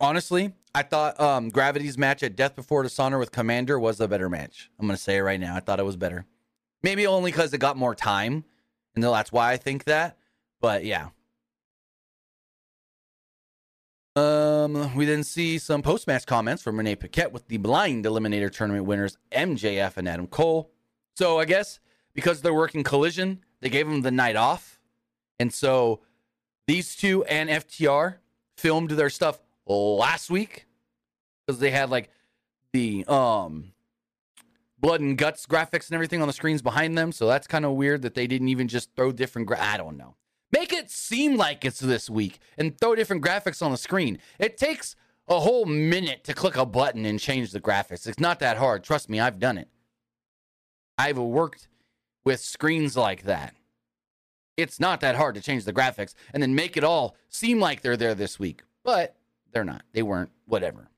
[0.00, 4.28] Honestly, I thought um, Gravity's match at Death Before Dishonor with Commander was a better
[4.28, 4.70] match.
[4.78, 5.54] I'm gonna say it right now.
[5.54, 6.26] I thought it was better.
[6.82, 8.44] Maybe only because it got more time,
[8.94, 10.18] and that's why I think that.
[10.60, 11.08] But yeah.
[14.16, 18.86] Um, we then see some post-match comments from Renee Paquette with the blind eliminator tournament
[18.86, 20.70] winners MJF and Adam Cole.
[21.16, 21.80] So I guess
[22.14, 24.73] because they're working collision, they gave them the night off,
[25.38, 26.00] and so
[26.66, 28.16] these two and FTR
[28.56, 30.66] filmed their stuff last week
[31.46, 32.10] because they had like
[32.72, 33.72] the um
[34.78, 37.12] blood and guts graphics and everything on the screens behind them.
[37.12, 39.48] So that's kind of weird that they didn't even just throw different.
[39.48, 40.14] Gra- I don't know.
[40.52, 44.18] Make it seem like it's this week and throw different graphics on the screen.
[44.38, 44.94] It takes
[45.26, 48.06] a whole minute to click a button and change the graphics.
[48.06, 48.84] It's not that hard.
[48.84, 49.68] Trust me, I've done it.
[50.98, 51.68] I've worked
[52.24, 53.54] with screens like that.
[54.56, 57.82] It's not that hard to change the graphics and then make it all seem like
[57.82, 58.62] they're there this week.
[58.84, 59.16] But
[59.52, 59.82] they're not.
[59.92, 60.30] They weren't.
[60.46, 60.88] Whatever.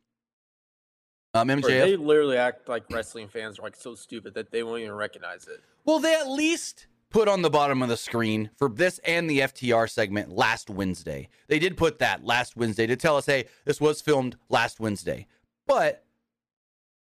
[1.34, 1.62] Um, MJF.
[1.64, 5.46] They literally act like wrestling fans are like so stupid that they won't even recognize
[5.46, 5.62] it.
[5.84, 9.40] Well, they at least put on the bottom of the screen for this and the
[9.40, 11.28] FTR segment last Wednesday.
[11.48, 15.26] They did put that last Wednesday to tell us, hey, this was filmed last Wednesday.
[15.66, 16.04] But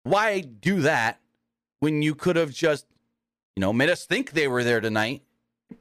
[0.04, 1.20] why do that
[1.80, 2.86] when you could have just,
[3.56, 5.24] you know, made us think they were there tonight?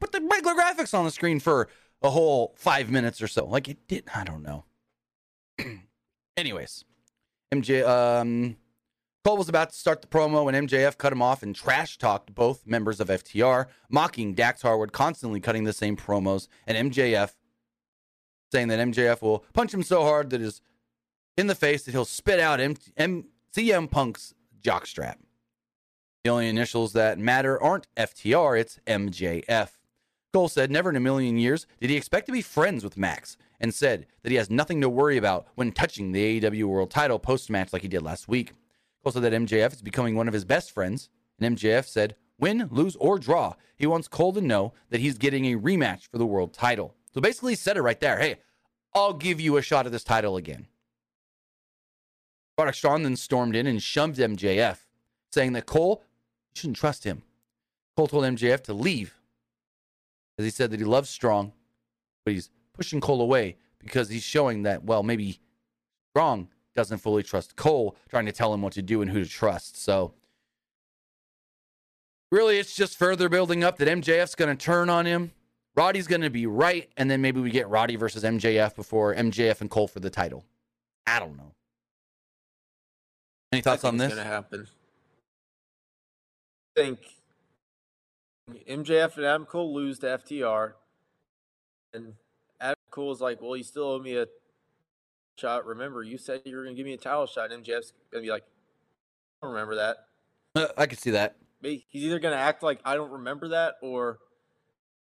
[0.00, 1.68] Put the regular graphics on the screen for
[2.02, 3.46] a whole five minutes or so.
[3.46, 4.04] Like it did.
[4.14, 4.64] I don't know.
[6.36, 6.84] Anyways,
[7.54, 8.56] MJ um,
[9.24, 12.34] Cole was about to start the promo when MJF cut him off and trash talked
[12.34, 17.32] both members of FTR, mocking Dax Harwood, constantly cutting the same promos, and MJF
[18.52, 20.60] saying that MJF will punch him so hard that is
[21.36, 25.16] in the face that he'll spit out M- M- CM Punk's jockstrap.
[26.22, 29.70] The only initials that matter aren't FTR, it's MJF.
[30.36, 33.38] Cole said never in a million years did he expect to be friends with Max
[33.58, 37.18] and said that he has nothing to worry about when touching the AEW World title
[37.18, 38.52] post match like he did last week.
[39.02, 41.08] Cole said that MJF is becoming one of his best friends,
[41.40, 45.46] and MJF said, win, lose, or draw, he wants Cole to know that he's getting
[45.46, 46.94] a rematch for the world title.
[47.14, 48.36] So basically, he said it right there hey,
[48.94, 50.66] I'll give you a shot at this title again.
[52.58, 54.80] Roderick Strong then stormed in and shoved MJF,
[55.32, 56.04] saying that Cole,
[56.52, 57.22] shouldn't trust him.
[57.96, 59.15] Cole told MJF to leave,
[60.38, 61.52] as he said that he loves Strong,
[62.24, 65.38] but he's pushing Cole away because he's showing that, well, maybe
[66.12, 69.30] Strong doesn't fully trust Cole, trying to tell him what to do and who to
[69.30, 69.82] trust.
[69.82, 70.14] So,
[72.30, 75.32] really, it's just further building up that MJF's going to turn on him.
[75.74, 76.90] Roddy's going to be right.
[76.96, 80.44] And then maybe we get Roddy versus MJF before MJF and Cole for the title.
[81.06, 81.52] I don't know.
[83.52, 84.08] Any thoughts on this?
[84.08, 84.66] It's gonna happen.
[86.76, 86.98] I think
[88.68, 90.74] MJF and Adam Cole lose to FTR,
[91.92, 92.14] and
[92.60, 94.28] Adam Cole is like, "Well, you still owe me a
[95.36, 95.66] shot.
[95.66, 98.30] Remember, you said you were gonna give me a title shot." And MJF's gonna be
[98.30, 100.08] like, "I don't remember that."
[100.54, 101.36] Uh, I could see that.
[101.62, 104.20] He's either gonna act like I don't remember that, or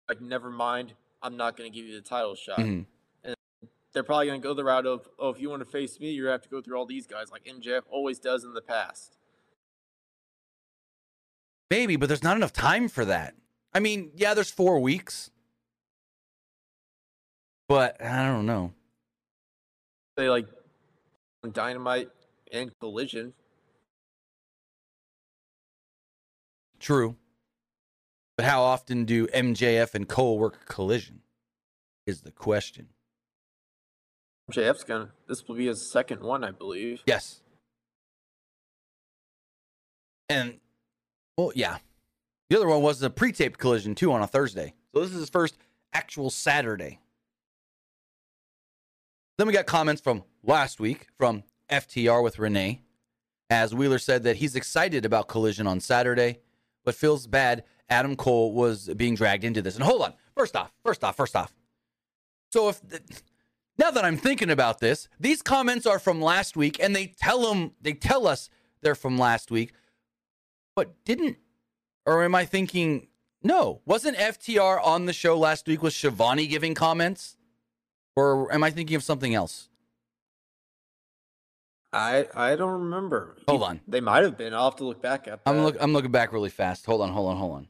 [0.10, 2.86] like, "Never mind, I'm not gonna give you the title shot." Mhm.
[3.94, 6.26] They're probably gonna go the route of, "Oh, if you want to face me, you
[6.28, 9.17] have to go through all these guys," like MJF always does in the past.
[11.72, 13.34] Maybe, but there's not enough time for that.
[13.74, 15.32] I mean, yeah, there's four weeks,
[17.70, 18.74] but I don't know.
[20.18, 20.48] they like
[21.54, 22.10] dynamite
[22.52, 23.32] and collision.
[26.78, 27.16] True.
[28.36, 31.22] But how often do MJF and Cole work collision?
[32.06, 32.90] Is the question.
[34.52, 35.12] JF's gonna.
[35.30, 37.02] This will be his second one, I believe.
[37.06, 37.40] Yes.
[40.28, 40.60] And,
[41.38, 41.78] well, yeah.
[42.50, 44.74] The other one was a pre taped collision, too, on a Thursday.
[44.94, 45.58] So this is his first
[45.94, 47.00] actual Saturday.
[49.38, 52.82] Then we got comments from last week from FTR with Renee,
[53.50, 56.39] as Wheeler said that he's excited about Collision on Saturday,
[56.84, 59.76] but feels bad Adam Cole was being dragged into this.
[59.76, 61.54] And hold on, first off, first off, first off.
[62.52, 62.82] So if
[63.78, 67.41] now that I'm thinking about this, these comments are from last week, and they tell
[67.41, 68.50] them they tell us
[68.82, 69.74] they're from last week,
[70.76, 71.38] but didn't
[72.06, 73.08] or am I thinking
[73.44, 73.82] no?
[73.86, 77.38] Wasn't FTR on the show last week with Shivani giving comments?
[78.16, 79.70] Or am I thinking of something else?
[81.94, 83.38] I I don't remember.
[83.48, 83.82] Hold on.
[83.88, 84.54] They might have been.
[84.54, 85.50] I'll have to look back at that.
[85.50, 86.86] I'm look I'm looking back really fast.
[86.86, 87.68] Hold on, hold on, hold on.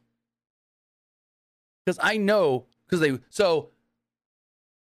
[1.85, 3.69] Because I know because they so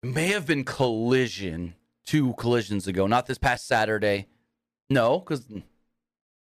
[0.04, 4.28] it may have been collision two collisions ago, not this past Saturday.
[4.90, 5.46] No, because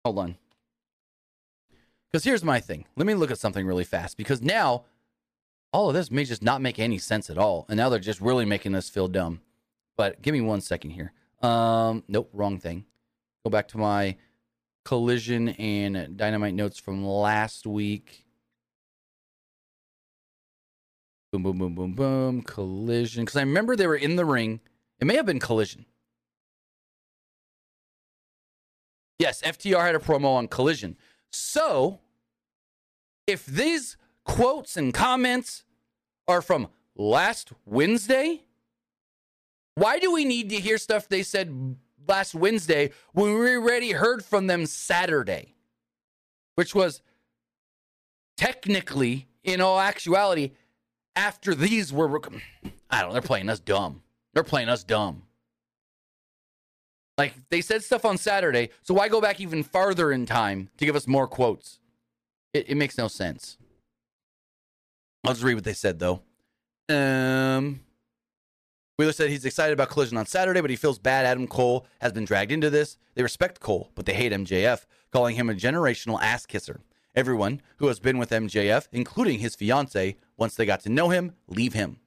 [0.04, 0.36] hold on.
[2.10, 2.86] Because here's my thing.
[2.96, 4.16] Let me look at something really fast.
[4.16, 4.84] Because now
[5.72, 7.66] all of this may just not make any sense at all.
[7.68, 9.40] And now they're just really making us feel dumb.
[9.96, 11.12] But give me one second here.
[11.42, 12.84] Um, nope, wrong thing.
[13.44, 14.16] Go back to my
[14.84, 18.24] collision and dynamite notes from last week.
[21.32, 22.42] Boom, boom, boom, boom, boom.
[22.42, 23.24] Collision.
[23.24, 24.60] Because I remember they were in the ring.
[25.00, 25.84] It may have been collision.
[29.18, 30.96] Yes, FTR had a promo on collision.
[31.36, 32.00] So,
[33.26, 35.64] if these quotes and comments
[36.26, 38.44] are from last Wednesday,
[39.74, 41.76] why do we need to hear stuff they said
[42.08, 45.54] last Wednesday when we already heard from them Saturday?
[46.54, 47.02] Which was
[48.38, 50.52] technically, in all actuality,
[51.14, 52.18] after these were.
[52.90, 54.02] I don't know, they're playing us dumb.
[54.32, 55.24] They're playing us dumb.
[57.18, 60.84] Like they said stuff on Saturday, so why go back even farther in time to
[60.84, 61.80] give us more quotes?
[62.52, 63.56] It, it makes no sense.
[65.24, 66.22] I'll just read what they said though.
[66.88, 67.80] Um,
[68.98, 72.12] Wheeler said he's excited about Collision on Saturday, but he feels bad Adam Cole has
[72.12, 72.96] been dragged into this.
[73.14, 76.80] They respect Cole, but they hate MJF, calling him a generational ass kisser.
[77.14, 81.32] Everyone who has been with MJF, including his fiance, once they got to know him,
[81.48, 81.98] leave him.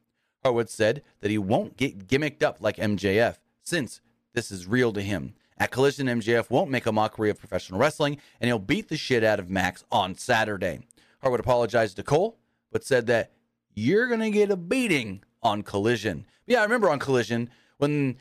[0.44, 4.02] Harwood said that he won't get gimmicked up like MJF, since
[4.34, 5.34] this is real to him.
[5.58, 9.24] At Collision, MJF won't make a mockery of professional wrestling, and he'll beat the shit
[9.24, 10.80] out of Max on Saturday.
[11.22, 12.38] Harwood apologized to Cole,
[12.72, 13.34] but said that
[13.74, 16.26] you're going to get a beating on Collision.
[16.48, 18.18] Yeah, I remember on Collision when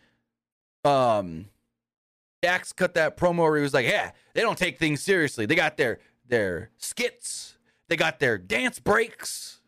[0.84, 1.46] um
[2.40, 5.46] Dax cut that promo where he was like, "Yeah, they don't take things seriously.
[5.46, 7.56] They got their their skits,
[7.88, 9.60] they got their dance breaks."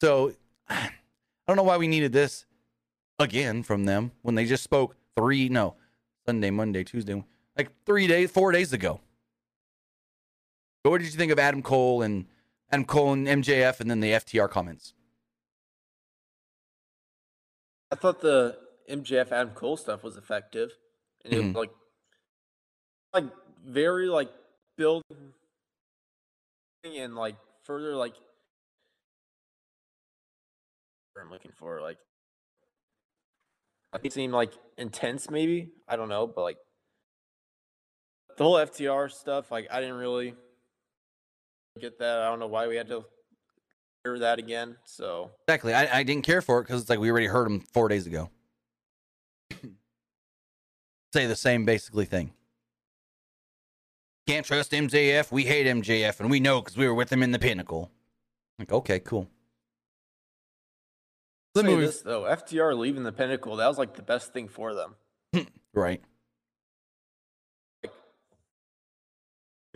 [0.00, 0.32] So
[0.68, 0.90] I
[1.46, 2.46] don't know why we needed this
[3.18, 5.76] again from them when they just spoke three no
[6.24, 7.24] Sunday, Monday, Tuesday,
[7.56, 9.00] like three days, four days ago.
[10.82, 12.26] But what did you think of Adam Cole and
[12.70, 14.94] Adam Cole and MJF, and then the FTR comments?
[17.90, 20.72] I thought the MJF Adam Cole stuff was effective,
[21.24, 21.54] and it Mhm.
[21.54, 21.70] was like,
[23.12, 23.32] like
[23.64, 24.30] very like
[24.76, 25.34] building
[26.84, 28.14] and like further like.
[31.18, 31.98] I'm looking for like.
[34.02, 36.58] It seemed like intense, maybe I don't know, but like
[38.36, 40.34] the whole FTR stuff, like I didn't really
[41.80, 42.20] get that.
[42.20, 43.04] I don't know why we had to
[44.04, 44.76] hear that again.
[44.84, 45.74] So Exactly.
[45.74, 48.06] I, I didn't care for it because it's like we already heard him four days
[48.06, 48.30] ago.
[51.12, 52.32] Say the same basically thing.
[54.26, 55.30] Can't trust MJF.
[55.30, 57.92] We hate MJF, and we know because we were with him in the pinnacle.
[58.58, 59.28] Like, okay, cool.
[61.62, 64.74] Say movie, this though, FTR leaving the pinnacle, that was like the best thing for
[64.74, 64.94] them.
[65.74, 66.02] right?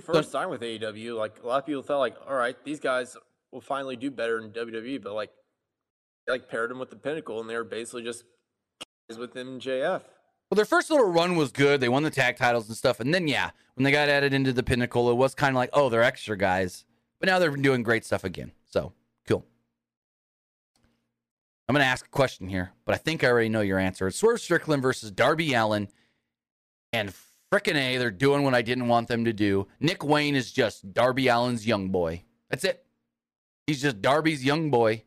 [0.00, 3.16] first time with AEW, like a lot of people thought, like, all right, these guys
[3.52, 5.30] will finally do better in WWE, but like,
[6.26, 8.24] they, like paired them with the Pinnacle, and they were basically just
[9.18, 10.02] with MJF.
[10.50, 11.80] Well, their first little run was good.
[11.80, 14.52] They won the tag titles and stuff, and then yeah, when they got added into
[14.52, 16.84] the Pinnacle, it was kind of like, oh, they're extra guys.
[17.20, 18.52] But now they're doing great stuff again.
[18.66, 18.94] So.
[21.70, 24.08] I'm going to ask a question here, but I think I already know your answer.
[24.08, 25.86] It's Swerve Strickland versus Darby Allin.
[26.92, 27.14] and
[27.52, 29.68] frickin' A, they're doing what I didn't want them to do.
[29.78, 32.24] Nick Wayne is just Darby Allin's young boy.
[32.48, 32.84] That's it.
[33.68, 35.04] He's just Darby's young boy.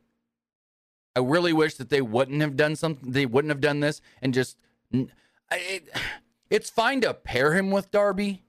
[1.18, 3.12] I really wish that they wouldn't have done something.
[3.12, 4.56] They wouldn't have done this and just.
[4.94, 5.90] It,
[6.50, 8.46] it's fine to pair him with Darby,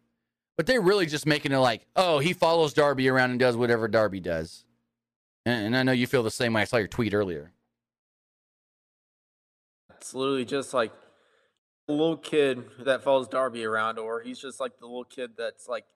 [0.56, 3.88] but they're really just making it like, oh, he follows Darby around and does whatever
[3.88, 4.64] Darby does.
[5.44, 6.62] And, and I know you feel the same way.
[6.62, 7.50] I saw your tweet earlier.
[10.04, 10.92] It's literally just like
[11.88, 15.66] a little kid that follows Darby around, or he's just like the little kid that's
[15.66, 15.86] like,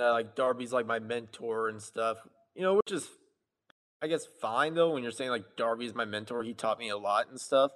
[0.00, 2.16] uh, like Darby's like my mentor and stuff.
[2.54, 3.06] You know, which is,
[4.00, 4.94] I guess, fine though.
[4.94, 7.70] When you're saying like Darby's my mentor, he taught me a lot and stuff.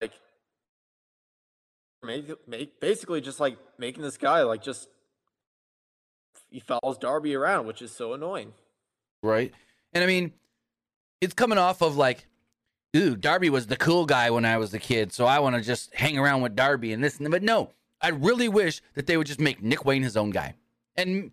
[0.00, 0.14] Like,
[2.02, 4.88] make, make basically just like making this guy like just
[6.50, 8.54] he follows Darby around, which is so annoying.
[9.22, 9.52] Right,
[9.92, 10.32] and I mean,
[11.20, 12.26] it's coming off of like
[12.96, 15.62] ooh, Darby was the cool guy when I was a kid, so I want to
[15.62, 17.18] just hang around with Darby and this.
[17.18, 17.70] And, but no,
[18.00, 20.54] I really wish that they would just make Nick Wayne his own guy.
[20.96, 21.30] And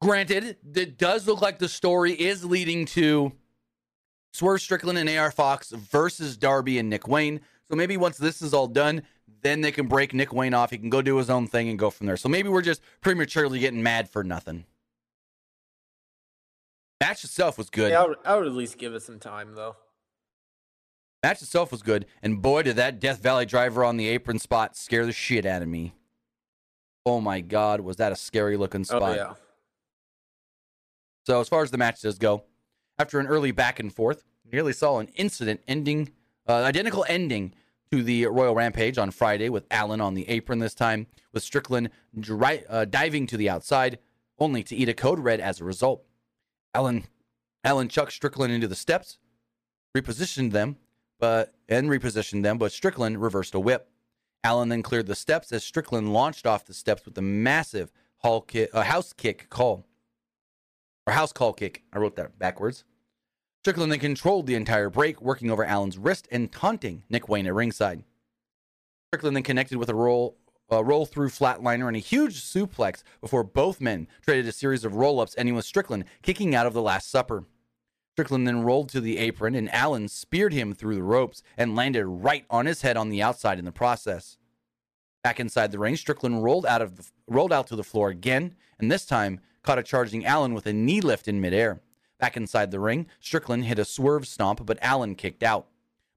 [0.00, 3.32] granted, it does look like the story is leading to
[4.32, 7.40] Swerve Strickland and AR Fox versus Darby and Nick Wayne.
[7.68, 9.02] So maybe once this is all done,
[9.42, 10.70] then they can break Nick Wayne off.
[10.70, 12.16] He can go do his own thing and go from there.
[12.16, 14.64] So maybe we're just prematurely getting mad for nothing.
[17.00, 17.90] Match itself was good.
[17.90, 19.76] Yeah, I would, I would at least give it some time, though.
[21.26, 24.76] Match itself was good, and boy, did that Death Valley driver on the apron spot
[24.76, 25.92] scare the shit out of me.
[27.04, 29.02] Oh my god, was that a scary looking oh, spot?
[29.02, 29.34] Oh, yeah.
[31.24, 32.44] So as far as the match does go,
[32.96, 34.22] after an early back and forth,
[34.52, 36.12] nearly saw an incident ending,
[36.48, 37.54] uh, identical ending
[37.90, 41.90] to the Royal Rampage on Friday with Allin on the apron this time, with Strickland
[42.16, 43.98] dri- uh, diving to the outside,
[44.38, 46.04] only to eat a code red as a result.
[46.72, 47.02] Allin,
[47.64, 49.18] Allin chucked Strickland into the steps,
[49.92, 50.76] repositioned them,
[51.18, 53.88] but and repositioned them, but Strickland reversed a whip.
[54.44, 57.90] Allin then cleared the steps as Strickland launched off the steps with a massive
[58.46, 59.86] kick, a house kick call.
[61.06, 61.82] Or house call kick.
[61.92, 62.84] I wrote that backwards.
[63.62, 67.54] Strickland then controlled the entire break, working over Allin's wrist and taunting Nick Wayne at
[67.54, 68.04] ringside.
[69.08, 70.36] Strickland then connected with a roll
[70.68, 74.96] a roll through flatliner and a huge suplex before both men traded a series of
[74.96, 77.44] roll ups, ending with Strickland kicking out of the Last Supper.
[78.16, 82.06] Strickland then rolled to the apron, and Allin speared him through the ropes and landed
[82.06, 84.38] right on his head on the outside in the process.
[85.22, 88.54] Back inside the ring, Strickland rolled out of the, rolled out to the floor again,
[88.78, 91.82] and this time caught a charging Allin with a knee lift in midair.
[92.18, 95.66] Back inside the ring, Strickland hit a swerve stomp, but Allin kicked out.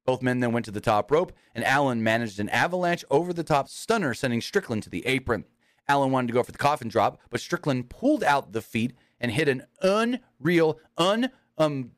[0.06, 3.44] Both men then went to the top rope, and Allin managed an avalanche over the
[3.44, 5.44] top stunner, sending Strickland to the apron.
[5.90, 9.32] Allin wanted to go for the coffin drop, but Strickland pulled out the feet and
[9.32, 11.30] hit an unreal, un
[11.60, 11.92] um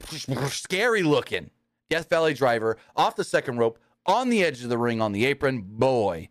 [0.49, 1.49] scary looking
[1.89, 5.25] Death Valley driver off the second rope on the edge of the ring on the
[5.25, 5.61] apron.
[5.61, 6.29] Boy,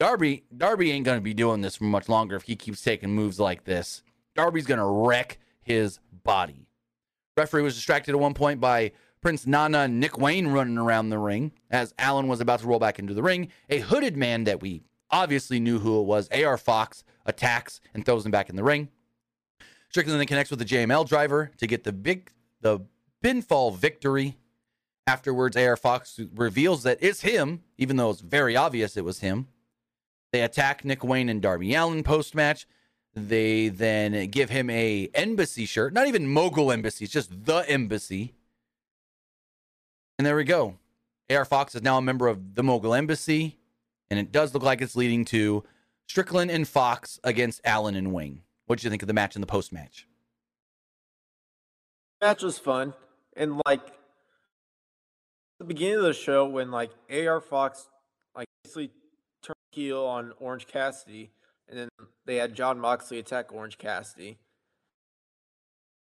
[0.00, 3.38] Darby Darby ain't gonna be doing this for much longer if he keeps taking moves
[3.38, 4.02] like this.
[4.34, 6.66] Darby's gonna wreck his body.
[7.36, 11.18] Referee was distracted at one point by Prince Nana and Nick Wayne running around the
[11.18, 13.48] ring as Allin was about to roll back into the ring.
[13.68, 18.24] A hooded man that we obviously knew who it was, AR Fox, attacks and throws
[18.24, 18.88] him back in the ring.
[19.92, 22.30] Strickland then connects with the JML driver to get the big
[22.62, 22.80] the
[23.22, 24.38] pinfall victory.
[25.06, 29.48] Afterwards, AR Fox reveals that it's him, even though it's very obvious it was him.
[30.32, 32.66] They attack Nick Wayne and Darby Allin post match.
[33.14, 38.32] They then give him a embassy shirt, not even mogul embassy, it's just the embassy.
[40.18, 40.78] And there we go.
[41.28, 43.58] AR Fox is now a member of the mogul embassy,
[44.08, 45.64] and it does look like it's leading to
[46.08, 48.40] Strickland and Fox against Allin and Wayne.
[48.72, 50.06] What did you think of the match and the post match?
[52.22, 52.94] Match was fun,
[53.36, 53.82] and like
[55.58, 57.90] the beginning of the show when like AR Fox
[58.34, 58.90] like basically
[59.42, 61.32] turned heel on Orange Cassidy,
[61.68, 61.88] and then
[62.24, 64.38] they had Jon Moxley attack Orange Cassidy.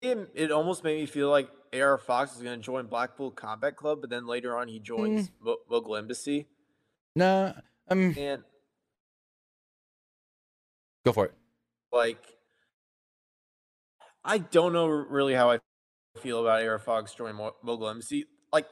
[0.02, 3.78] It, it almost made me feel like AR Fox is going to join Blackpool Combat
[3.78, 5.56] Club, but then later on he joins mm.
[5.70, 6.48] Mogul Embassy.
[7.16, 7.54] Nah,
[7.88, 8.44] um, and
[11.06, 11.34] go for it.
[11.94, 12.37] Like
[14.28, 15.60] I don't know really how I
[16.20, 18.26] feel about AR Fox joining Mogul Embassy.
[18.52, 18.68] Like,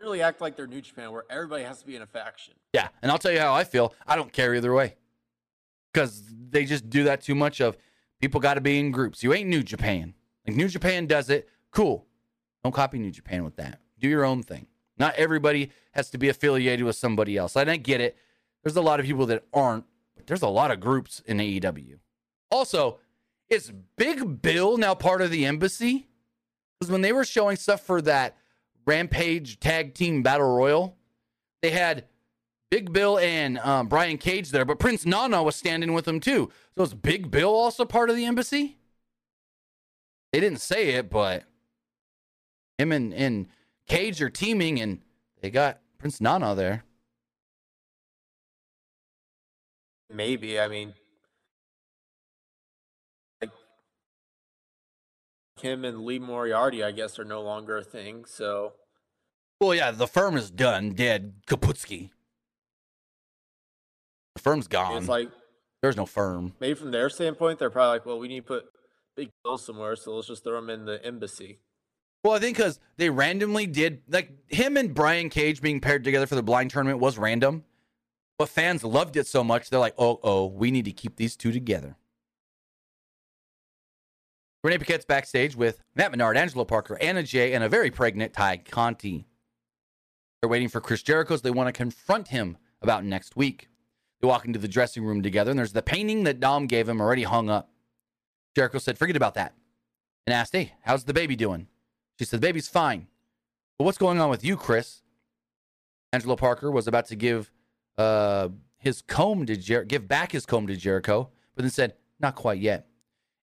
[0.00, 2.54] really act like they're New Japan, where everybody has to be in a faction.
[2.72, 3.92] Yeah, and I'll tell you how I feel.
[4.06, 4.94] I don't care either way.
[5.92, 7.76] because they just do that too much of
[8.20, 9.22] people got to be in groups.
[9.22, 10.14] You ain't New Japan.
[10.46, 12.06] Like New Japan does it, cool.
[12.62, 13.80] Don't copy New Japan with that.
[13.98, 14.66] Do your own thing.
[14.96, 17.56] Not everybody has to be affiliated with somebody else.
[17.56, 18.16] I don't get it.
[18.62, 19.84] There's a lot of people that aren't,
[20.16, 21.98] but there's a lot of groups in AEW.
[22.50, 22.98] Also,
[23.50, 26.06] is Big Bill now part of the embassy?
[26.78, 28.36] Because when they were showing stuff for that
[28.86, 30.96] Rampage Tag Team Battle Royal,
[31.62, 32.04] they had
[32.70, 36.50] Big Bill and um, Brian Cage there, but Prince Nana was standing with them too.
[36.76, 38.76] So is Big Bill also part of the embassy?
[40.32, 41.44] They didn't say it, but
[42.76, 43.46] him and, and
[43.88, 45.00] Cage are teaming, and
[45.40, 46.84] they got Prince Nana there.
[50.12, 50.60] Maybe.
[50.60, 50.92] I mean,
[55.60, 58.24] him and Lee Moriarty, I guess, are no longer a thing.
[58.26, 58.74] So,
[59.60, 62.10] Well, yeah, the firm is done, dead, Kaputski.
[64.34, 64.98] The firm's gone.
[64.98, 65.30] it's like
[65.82, 66.54] There's no firm.
[66.60, 68.66] maybe from their standpoint, they're probably like, well, we need to put
[69.16, 71.58] Big Bill somewhere, so let's just throw him in the embassy.
[72.24, 76.26] Well, I think because they randomly did like him and Brian Cage being paired together
[76.26, 77.64] for the blind tournament was random,
[78.38, 81.36] but fans loved it so much they're like, "Oh, oh, we need to keep these
[81.36, 81.96] two together."
[84.68, 88.58] Renee Paquette's backstage with Matt Menard, Angelo Parker, Anna Jay, and a very pregnant Tay
[88.58, 89.26] Conti.
[90.40, 91.36] They're waiting for Chris Jericho.
[91.36, 93.68] So they want to confront him about next week.
[94.20, 97.00] They walk into the dressing room together, and there's the painting that Dom gave him
[97.00, 97.70] already hung up.
[98.54, 99.54] Jericho said, "Forget about that,"
[100.26, 101.68] and asked, "Hey, how's the baby doing?"
[102.18, 103.06] She said, Baby's fine.
[103.78, 105.02] But what's going on with you, Chris?
[106.12, 107.52] Angelo Parker was about to give
[107.96, 108.48] uh,
[108.78, 112.58] his comb to Jer- give back his comb to Jericho, but then said, Not quite
[112.58, 112.88] yet.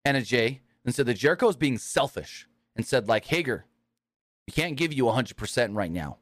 [0.04, 3.66] Anna Jay then said that Jericho is being selfish and said, like, Hager,
[4.46, 6.18] we can't give you 100% right now.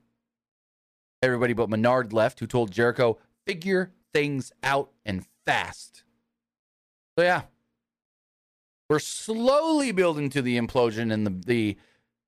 [1.21, 6.05] Everybody but Menard left, who told Jericho, figure things out and fast.
[7.19, 7.43] So, yeah,
[8.89, 11.77] we're slowly building to the implosion and the, the,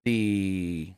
[0.05, 0.93] the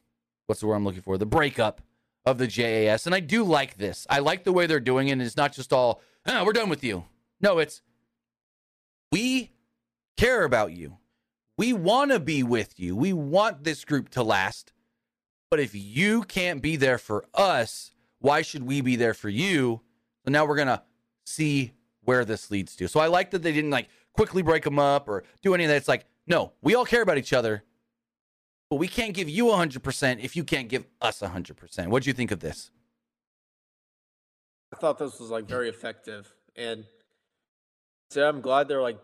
[0.47, 1.19] what's the word I'm looking for?
[1.19, 1.83] The breakup
[2.27, 3.07] of the JAS.
[3.07, 4.09] And I do like this.
[4.11, 5.13] I like the way they're doing it.
[5.13, 7.05] And it's not just all, oh, we're done with you.
[7.41, 7.81] No, it's
[9.13, 9.53] we
[10.17, 10.97] care about you.
[11.59, 12.97] We want to be with you.
[12.97, 14.73] We want this group to last.
[15.51, 17.91] But if you can't be there for us,
[18.21, 19.83] why should we be there for you?
[20.25, 20.83] So now we're going to
[21.27, 22.89] see where this leads to.
[22.89, 25.69] So I like that they didn't like quickly break them up or do any of
[25.69, 25.77] that.
[25.77, 27.65] It's like, no, we all care about each other
[28.71, 31.89] but we can't give you 100% if you can't give us 100%.
[31.89, 32.71] What do you think of this?
[34.73, 36.85] I thought this was like very effective, and
[38.11, 38.99] so I'm glad they're like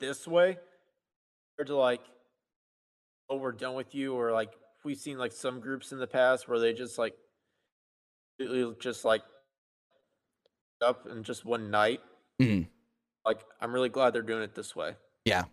[0.00, 0.58] this way,
[1.64, 2.00] to like,
[3.30, 4.52] oh, we're done with you, or like
[4.84, 7.14] we've seen like some groups in the past where they just like,
[8.38, 9.22] completely just like
[10.80, 12.00] up in just one night.
[12.40, 12.68] Mhm.
[13.26, 14.94] Like, I'm really glad they're doing it this way.
[15.24, 15.44] Yeah.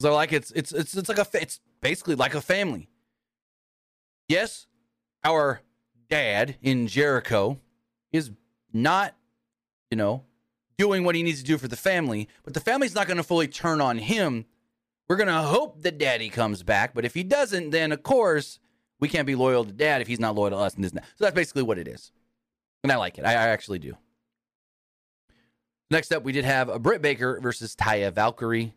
[0.00, 2.88] So like it's it's it's it's like a fa- it's basically like a family.
[4.28, 4.66] Yes,
[5.24, 5.60] our
[6.08, 7.58] dad in Jericho
[8.12, 8.30] is
[8.72, 9.16] not,
[9.90, 10.24] you know,
[10.78, 13.22] doing what he needs to do for the family, but the family's not going to
[13.22, 14.46] fully turn on him.
[15.08, 18.60] We're going to hope that daddy comes back, but if he doesn't, then of course
[19.00, 20.98] we can't be loyal to dad if he's not loyal to us and this and
[20.98, 21.06] that.
[21.16, 22.12] So that's basically what it is.
[22.82, 23.24] And I like it.
[23.24, 23.96] I, I actually do.
[25.90, 28.74] Next up, we did have a Britt Baker versus Taya Valkyrie.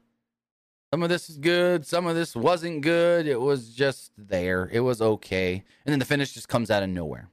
[0.93, 1.85] Some of this is good.
[1.85, 3.27] Some of this wasn't good.
[3.27, 4.69] It was just there.
[4.71, 5.63] It was okay.
[5.85, 7.29] And then the finish just comes out of nowhere.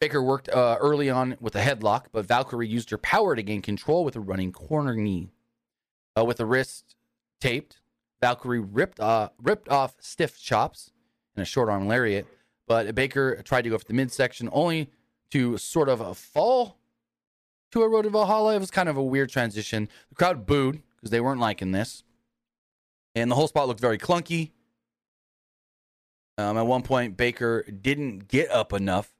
[0.00, 3.62] Baker worked uh, early on with a headlock, but Valkyrie used her power to gain
[3.62, 5.30] control with a running corner knee.
[6.16, 6.94] Uh, with the wrist
[7.40, 7.80] taped,
[8.20, 10.92] Valkyrie ripped, uh, ripped off stiff chops
[11.34, 12.26] and a short arm lariat,
[12.66, 14.90] but Baker tried to go for the midsection only
[15.30, 16.78] to sort of fall
[17.72, 18.54] to a road to Valhalla.
[18.54, 19.88] It was kind of a weird transition.
[20.08, 22.02] The crowd booed because they weren't liking this.
[23.14, 24.52] And the whole spot looked very clunky.
[26.36, 29.12] Um, at one point, Baker didn't get up enough.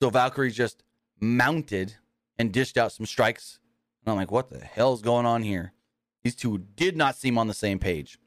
[0.00, 0.84] So Valkyrie just
[1.20, 1.94] mounted
[2.38, 3.58] and dished out some strikes.
[4.04, 5.72] And I'm like, what the hell's going on here?
[6.22, 8.18] These two did not seem on the same page.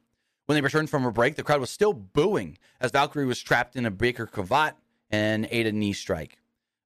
[0.46, 3.76] When they returned from a break, the crowd was still booing as Valkyrie was trapped
[3.76, 4.76] in a Baker cravat
[5.10, 6.40] and ate a knee strike.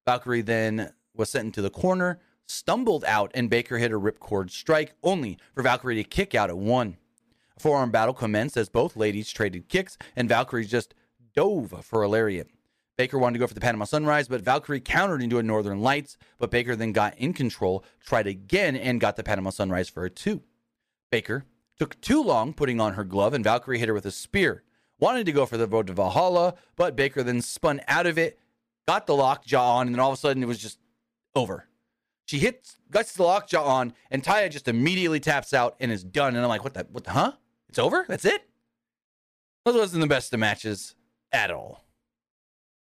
[0.04, 4.94] Valkyrie then was sent into the corner, stumbled out, and Baker hit a ripcord strike,
[5.02, 6.96] only for Valkyrie to kick out at one.
[7.56, 10.94] A forearm battle commenced as both ladies traded kicks, and Valkyrie just
[11.34, 12.48] dove for a lariat.
[12.96, 16.16] Baker wanted to go for the Panama Sunrise, but Valkyrie countered into a Northern Lights.
[16.38, 20.10] But Baker then got in control, tried again, and got the Panama Sunrise for a
[20.10, 20.42] two.
[21.10, 21.44] Baker
[21.78, 24.62] took too long putting on her glove, and Valkyrie hit her with a spear.
[24.98, 28.38] Wanted to go for the road to Valhalla, but Baker then spun out of it,
[28.88, 30.78] got the lockjaw on, and then all of a sudden it was just
[31.34, 31.68] over.
[32.24, 36.34] She hits gets the lockjaw on, and Taya just immediately taps out and is done.
[36.34, 37.32] And I'm like, what the what the huh?
[37.68, 38.06] It's over?
[38.08, 38.48] That's it?
[39.64, 40.94] Those wasn't the best of matches
[41.30, 41.85] at all.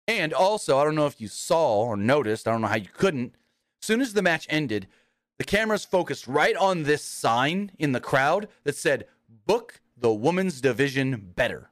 [0.08, 2.88] And also, I don't know if you saw or noticed, I don't know how you
[2.92, 3.34] couldn't.
[3.82, 4.88] As soon as the match ended,
[5.36, 9.06] the cameras focused right on this sign in the crowd that said,
[9.46, 11.70] Book the women's division better.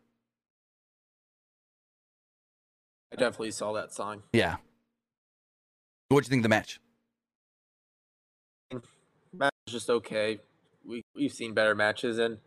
[3.10, 4.22] I definitely saw that sign.
[4.34, 4.56] Yeah.
[6.08, 6.80] What'd you think of the match?
[9.32, 10.40] Match was just okay.
[10.84, 12.38] We we've seen better matches, and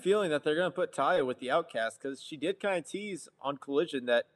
[0.00, 3.28] feeling that they're gonna put Taya with the Outcast because she did kind of tease
[3.40, 4.26] on Collision that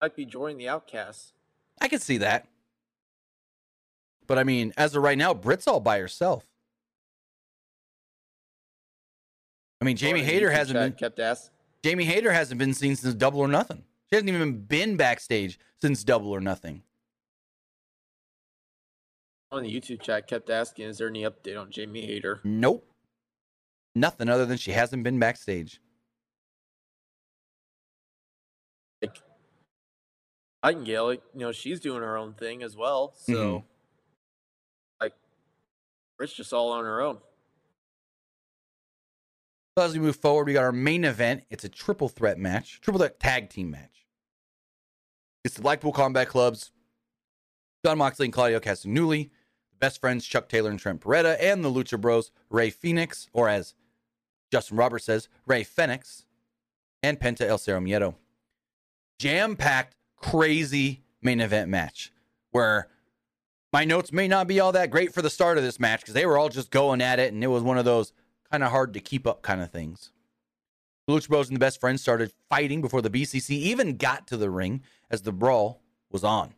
[0.00, 1.32] might be joining the Outcasts.
[1.80, 2.46] I can see that.
[4.26, 6.46] But I mean, as of right now, Britt's all by herself.
[9.80, 11.50] I mean, Jamie Hayter hasn't been kept ass.
[11.82, 13.84] Jamie Hayter hasn't been seen since Double or Nothing.
[14.08, 16.82] She hasn't even been backstage since Double or Nothing.
[19.52, 22.90] On the YouTube chat, kept asking, "Is there any update on Jamie Hayter?" Nope.
[23.94, 25.80] Nothing other than she hasn't been backstage.
[29.00, 29.16] Like,
[30.66, 33.12] Nightingale, like, you know, she's doing her own thing as well.
[33.16, 33.64] So, Mhm.
[35.00, 35.14] like,
[36.18, 37.20] it's just all on her own.
[39.78, 41.44] So as we move forward, we got our main event.
[41.50, 44.06] It's a triple threat match, triple threat tag team match.
[45.44, 46.72] It's the Blackpool Combat Clubs,
[47.84, 49.30] Jon Moxley and Claudio Castagnoli,
[49.70, 53.48] the best friends Chuck Taylor and Trent Beretta, and the Lucha Bros, Rey Fenix, or
[53.48, 53.74] as
[54.50, 56.26] Justin Roberts says, Rey Fenix,
[57.04, 58.16] and Penta El Zero Miedo.
[59.20, 62.12] Jam packed, crazy main event match
[62.50, 62.88] where
[63.72, 66.14] my notes may not be all that great for the start of this match because
[66.14, 68.12] they were all just going at it, and it was one of those
[68.50, 70.12] kind of hard to keep up kind of things.
[71.06, 74.36] The Lucha Bros and the best friends started fighting before the BCC even got to
[74.36, 76.54] the ring as the brawl was on.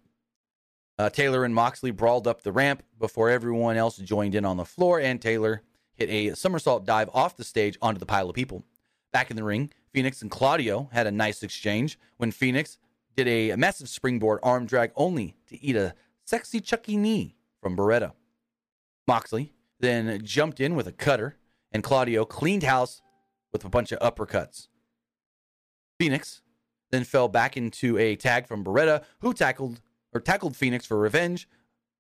[0.99, 4.65] Uh, Taylor and Moxley brawled up the ramp before everyone else joined in on the
[4.65, 5.63] floor, and Taylor
[5.95, 8.65] hit a somersault dive off the stage onto the pile of people.
[9.13, 12.79] Back in the ring, Fenix and Claudio had a nice exchange when Fenix
[13.19, 15.93] did a massive springboard arm drag only to eat a
[16.25, 18.13] sexy Chucky knee from Beretta.
[19.09, 21.37] Moxley then jumped in with a cutter,
[21.73, 23.03] and Claudio cleaned house
[23.53, 24.69] with a bunch of uppercuts.
[25.99, 26.43] Fenix
[26.93, 29.81] then fell back into a tag from Beretta, who tackled
[30.13, 31.49] or tackled Fenix for revenge,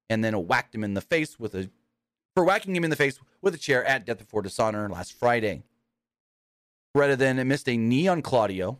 [0.08, 1.68] and then whacked him in the face with a
[2.36, 5.64] for whacking him in the face with a chair at Death Before Dishonor last Friday.
[6.96, 8.78] Beretta then missed a knee on Claudio,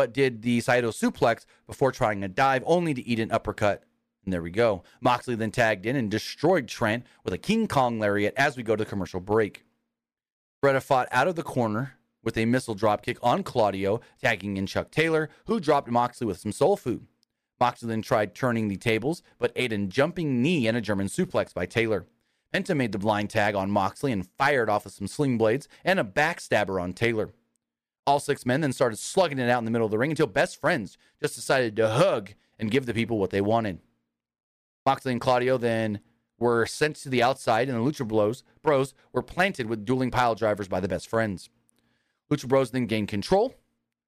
[0.00, 3.82] but did the Saito suplex before trying a dive, only to eat an uppercut.
[4.24, 4.82] And there we go.
[5.02, 8.76] Moxley then tagged in and destroyed Trent with a King Kong lariat as we go
[8.76, 9.66] to the commercial break.
[10.64, 14.90] Beretta fought out of the corner with a missile dropkick on Claudio, tagging in Chuck
[14.90, 17.06] Taylor, who dropped Moxley with some soul food.
[17.60, 21.52] Moxley then tried turning the tables, but ate a jumping knee and a German suplex
[21.52, 22.06] by Taylor.
[22.54, 26.00] Penta made the blind tag on Moxley and fired off with some sling blades and
[26.00, 27.28] a backstabber on Taylor.
[28.10, 30.26] All six men then started slugging it out in the middle of the ring until
[30.26, 33.78] best friends just decided to hug and give the people what they wanted.
[34.84, 36.00] Moxley and Claudio then
[36.36, 40.34] were sent to the outside, and the Lucha Bros, Bros were planted with dueling pile
[40.34, 41.50] drivers by the best friends.
[42.28, 43.54] Lucha Bros then gained control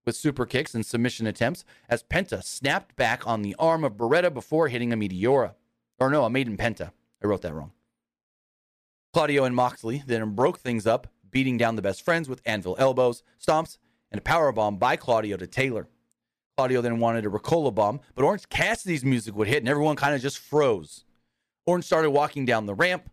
[0.05, 4.35] with super kicks and submission attempts as Penta snapped back on the arm of Beretta
[4.35, 5.55] before hitting a Meteora.
[6.01, 6.91] Or no, a Maiden Penta.
[7.23, 7.71] I wrote that wrong.
[9.13, 13.23] Claudio and Moxley then broke things up, beating down the best friends with anvil elbows,
[13.41, 13.79] stomps,
[14.13, 15.89] and a power bomb by Claudio to Taylor.
[16.57, 20.15] Claudio then wanted a Ricola bomb, but Orange Cassidy's music would hit and everyone kind
[20.15, 21.05] of just froze.
[21.67, 23.11] Orange started walking down the ramp.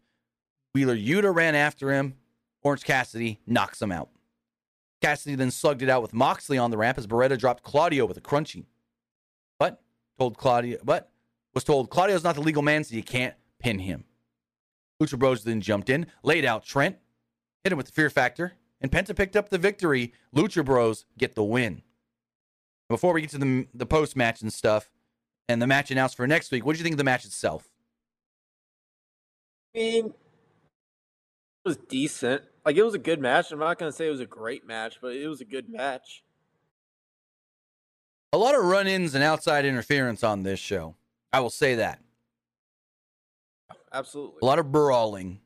[0.74, 2.16] Wheeler Yuta ran after him.
[2.62, 4.10] Orange Cassidy knocks him out.
[5.02, 8.18] Cassidy then slugged it out with Moxley on the ramp as Beretta dropped Claudio with
[8.18, 8.66] a crunchy.
[9.58, 9.82] But
[10.18, 11.10] told Claudio, but
[11.54, 14.04] was told Claudio's not the legal man, so you can't pin him.
[15.02, 16.98] Lucha Bros then jumped in, laid out Trent,
[17.64, 20.14] hit him with the Fear Factor, and Penta picked up the victory.
[20.36, 21.82] Lucha Bros get the win.
[22.90, 24.90] Before we get to the the post match and stuff,
[25.48, 27.70] and the match announced for next week, what do you think of the match itself?
[29.76, 30.14] I mean, it
[31.66, 32.44] was decent.
[32.66, 33.52] Like it was a good match.
[33.52, 36.24] I'm not gonna say it was a great match, but it was a good match.
[38.32, 40.96] A lot of run-ins and outside interference on this show.
[41.34, 42.00] I will say that.
[43.92, 44.40] Absolutely.
[44.42, 45.40] A lot of brawling.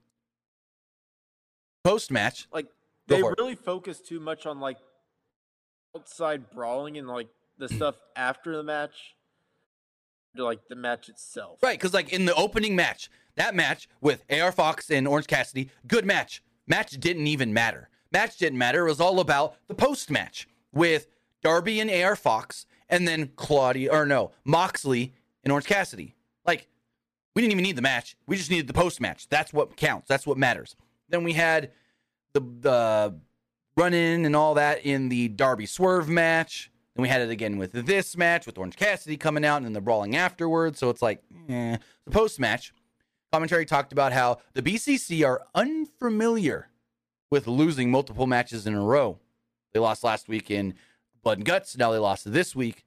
[1.84, 2.67] Post match, like
[3.08, 4.78] Go they really focus too much on like
[5.95, 7.28] outside brawling and like
[7.58, 7.76] the mm.
[7.76, 9.16] stuff after the match
[10.36, 11.60] to like the match itself.
[11.62, 15.70] Right, because like in the opening match, that match with AR Fox and Orange Cassidy,
[15.88, 16.43] good match.
[16.68, 17.89] Match didn't even matter.
[18.12, 18.86] Match didn't matter.
[18.86, 21.08] It was all about the post match with
[21.41, 26.16] Darby and AR Fox, and then Claudia or no Moxley and Orange Cassidy.
[26.45, 26.68] Like
[27.36, 28.16] We didn't even need the match.
[28.28, 29.28] We just needed the post match.
[29.30, 30.08] That's what counts.
[30.08, 30.76] That's what matters.
[31.10, 31.72] Then we had
[32.34, 33.15] the the
[33.75, 36.71] run in and all that in the Darby Swerve match.
[36.95, 39.73] Then we had it again with this match with Orange Cassidy coming out and then
[39.73, 40.77] the brawling afterwards.
[40.79, 41.77] So it's like, eh.
[42.05, 42.73] The post match
[43.31, 46.69] commentary talked about how the BCC are unfamiliar
[47.31, 49.17] with losing multiple matches in a row.
[49.73, 50.75] They lost last week in
[51.23, 51.75] Blood and Guts.
[51.75, 52.86] Now they lost this week.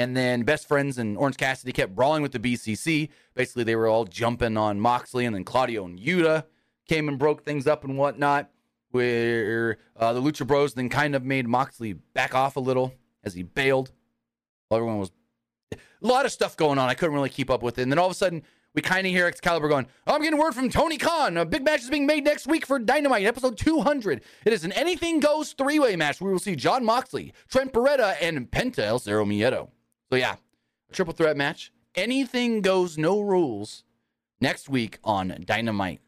[0.00, 3.08] And then Best Friends and Orange Cassidy kept brawling with the BCC.
[3.34, 6.44] Basically, they were all jumping on Moxley, and then Claudio and Yuta
[6.88, 8.50] came and broke things up and whatnot.
[8.90, 13.34] Where uh, the Lucha Bros then kind of made Moxley back off a little as
[13.34, 13.92] he bailed.
[14.70, 15.10] Everyone was
[15.72, 16.88] a lot of stuff going on.
[16.88, 17.82] I couldn't really keep up with it.
[17.82, 18.42] And then all of a sudden,
[18.74, 21.36] we kind of hear Excalibur going, oh, I'm getting word from Tony Khan.
[21.36, 24.22] A big match is being made next week for Dynamite, episode 200.
[24.44, 26.20] It is an anything goes three way match.
[26.20, 29.70] We will see Jon Moxley, Trent Beretta, and Penta El Zero Miedo.
[30.10, 30.36] So, yeah,
[30.88, 31.72] a triple threat match.
[31.94, 33.84] Anything goes, no rules
[34.40, 36.00] next week on Dynamite.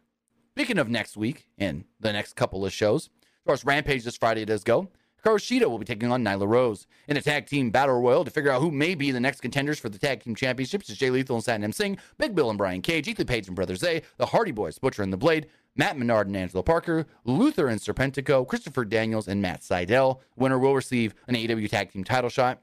[0.61, 4.45] Speaking of next week and the next couple of shows, of course, Rampage this Friday
[4.45, 4.89] does go.
[5.25, 8.51] Hikaru will be taking on Nyla Rose in a tag team battle royal to figure
[8.51, 10.91] out who may be the next contenders for the tag team championships.
[10.91, 13.83] It's Jay Lethal and Satnam Singh, Big Bill and Brian Cage, Ethan Page and Brothers
[13.83, 15.47] A, the Hardy Boys, Butcher and the Blade,
[15.77, 20.21] Matt Menard and Angelo Parker, Luther and Serpentico, Christopher Daniels and Matt Sydal.
[20.37, 22.61] Winner will receive an AEW tag team title shot.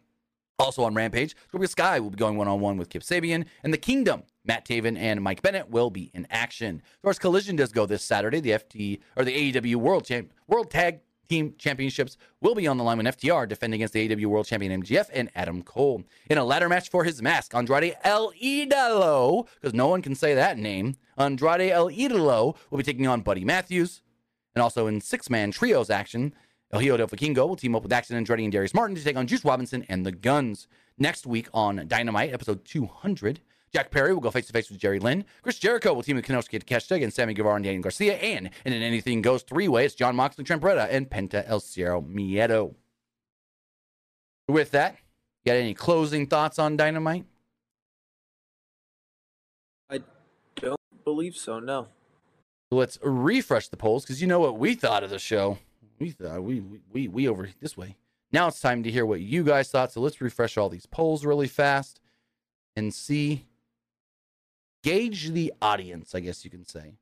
[0.59, 3.71] Also on Rampage, Scorpio Sky will be going one on one with Kip Sabian, and
[3.71, 6.81] the Kingdom, Matt Taven and Mike Bennett will be in action.
[6.95, 8.39] Of course, Collision does go this Saturday.
[8.39, 12.83] The FT or the AEW World Champ World Tag Team Championships will be on the
[12.83, 16.43] line when FTR defending against the AEW World Champion MJF and Adam Cole in a
[16.43, 17.53] ladder match for his mask.
[17.53, 20.95] Andrade El Idolo, because no one can say that name.
[21.17, 24.01] Andrade El Idolo will be taking on Buddy Matthews,
[24.55, 26.33] and also in six-man trios action.
[26.71, 29.15] El Hijo del Vikingo will team up with Action Andretti and Darius Martin to take
[29.15, 30.67] on Juice Robinson and the Guns.
[30.97, 33.39] Next week on Dynamite, episode 200,
[33.71, 35.23] Jack Perry will go face to face with Jerry Lynn.
[35.41, 38.15] Chris Jericho will team with Konosuke Takeshita against Sammy Guevara and Daniel Garcia.
[38.15, 41.61] And in an Anything Goes three way, it's Jon Moxley, Trent Beretta, and Penta El
[41.61, 42.75] Zero Miedo.
[44.49, 44.97] With that,
[45.45, 47.25] got any closing thoughts on Dynamite?
[49.89, 50.01] I
[50.55, 51.87] don't believe so, no.
[52.71, 55.59] Let's refresh the polls because you know what we thought of the show.
[55.99, 57.97] We thought we we we over this way.
[58.31, 59.91] Now it's time to hear what you guys thought.
[59.91, 61.99] So let's refresh all these polls really fast
[62.75, 63.47] and see
[64.83, 66.93] gauge the audience, I guess you can say.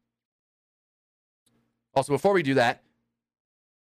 [1.93, 2.83] Also, before we do that,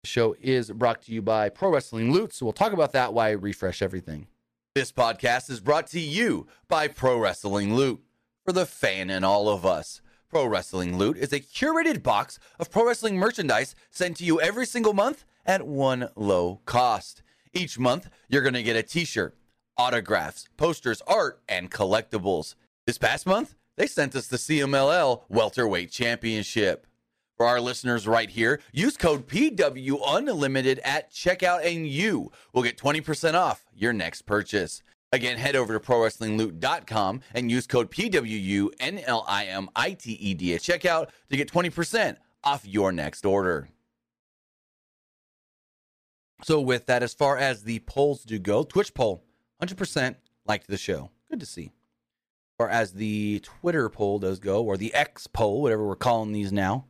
[0.03, 2.35] the show is brought to you by Pro Wrestling Loot.
[2.35, 4.27] So we'll talk about that while I refresh everything.
[4.75, 8.03] This podcast is brought to you by Pro Wrestling Loot
[8.45, 10.03] for the fan and all of us.
[10.35, 14.67] Pro Wrestling Loot is a curated box of pro wrestling merchandise sent to you every
[14.67, 17.23] single month at one low cost.
[17.53, 19.37] Each month, you're going to get a t shirt,
[19.79, 22.57] autographs, posters, art, and collectibles.
[22.85, 26.89] This past month, they sent us the CMLL Welterweight Championship.
[27.37, 32.77] For our listeners right here, use code PW Unlimited at checkout and you will get
[32.77, 34.83] 20% off your next purchase.
[35.15, 38.75] Again, head over to ProWrestlingLoot.com and use code PWUNLIMITED
[40.55, 43.69] at checkout to get 20% off your next order.
[46.43, 49.23] So, with that, as far as the polls do go, Twitch poll
[49.63, 51.13] 100% liked the show.
[51.31, 51.67] Good to see.
[51.67, 56.33] As far as the Twitter poll does go, or the X poll, whatever we're calling
[56.33, 56.87] these now,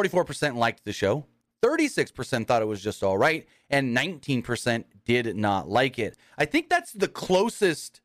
[0.00, 1.26] 44% liked the show.
[1.62, 6.16] 36% thought it was just all right, and 19% did not like it.
[6.38, 8.00] I think that's the closest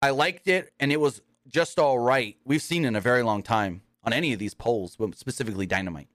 [0.00, 3.42] I liked it, and it was just all right we've seen in a very long
[3.42, 6.08] time on any of these polls, but specifically Dynamite.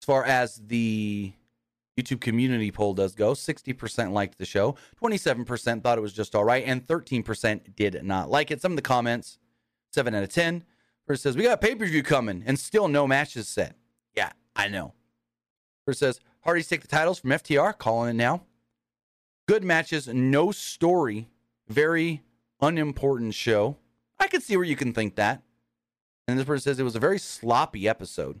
[0.00, 1.32] As far as the
[1.98, 6.44] YouTube community poll does go, 60% liked the show, 27% thought it was just all
[6.44, 8.60] right, and 13% did not like it.
[8.60, 9.38] Some of the comments,
[9.92, 10.64] 7 out of 10,
[11.04, 13.76] where it says, We got pay per view coming and still no matches set.
[14.14, 14.94] Yeah, I know.
[15.86, 18.42] It says, Hardys take the titles from FTR, calling it now.
[19.48, 21.28] Good matches, no story,
[21.68, 22.22] very
[22.60, 23.76] unimportant show.
[24.18, 25.42] I could see where you can think that.
[26.28, 28.40] And this person says it was a very sloppy episode.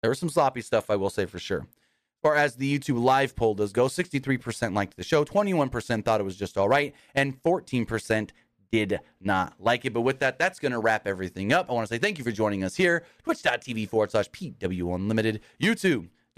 [0.00, 1.60] There was some sloppy stuff, I will say for sure.
[1.60, 6.20] As far as the YouTube live poll does go, 63% liked the show, 21% thought
[6.20, 8.30] it was just all right, and 14%
[8.70, 9.92] did not like it.
[9.92, 11.68] But with that, that's going to wrap everything up.
[11.68, 13.04] I want to say thank you for joining us here.
[13.24, 15.40] Twitch.tv forward slash PW Unlimited,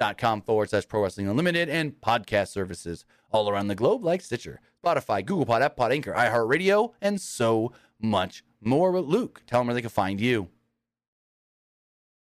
[0.01, 4.61] YouTube.com forward slash Pro Wrestling Unlimited, and podcast services all around the globe like Stitcher,
[4.85, 8.93] Spotify, Google Pod, App Pod, Anchor, iHeartRadio, and so much more.
[8.93, 10.49] But Luke, tell them where they can find you.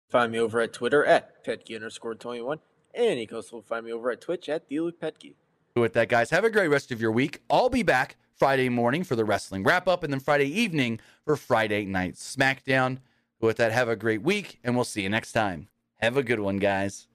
[0.10, 2.60] Find me over at Twitter at Petke underscore 21.
[2.96, 5.36] And you can also find me over at Twitch at the Luke Petke.
[5.76, 7.44] With that, guys, have a great rest of your week.
[7.50, 11.36] I'll be back Friday morning for the wrestling wrap up, and then Friday evening for
[11.36, 12.98] Friday night SmackDown.
[13.40, 15.70] With that, have a great week, and we'll see you next time.
[15.98, 17.09] Have a good one, guys.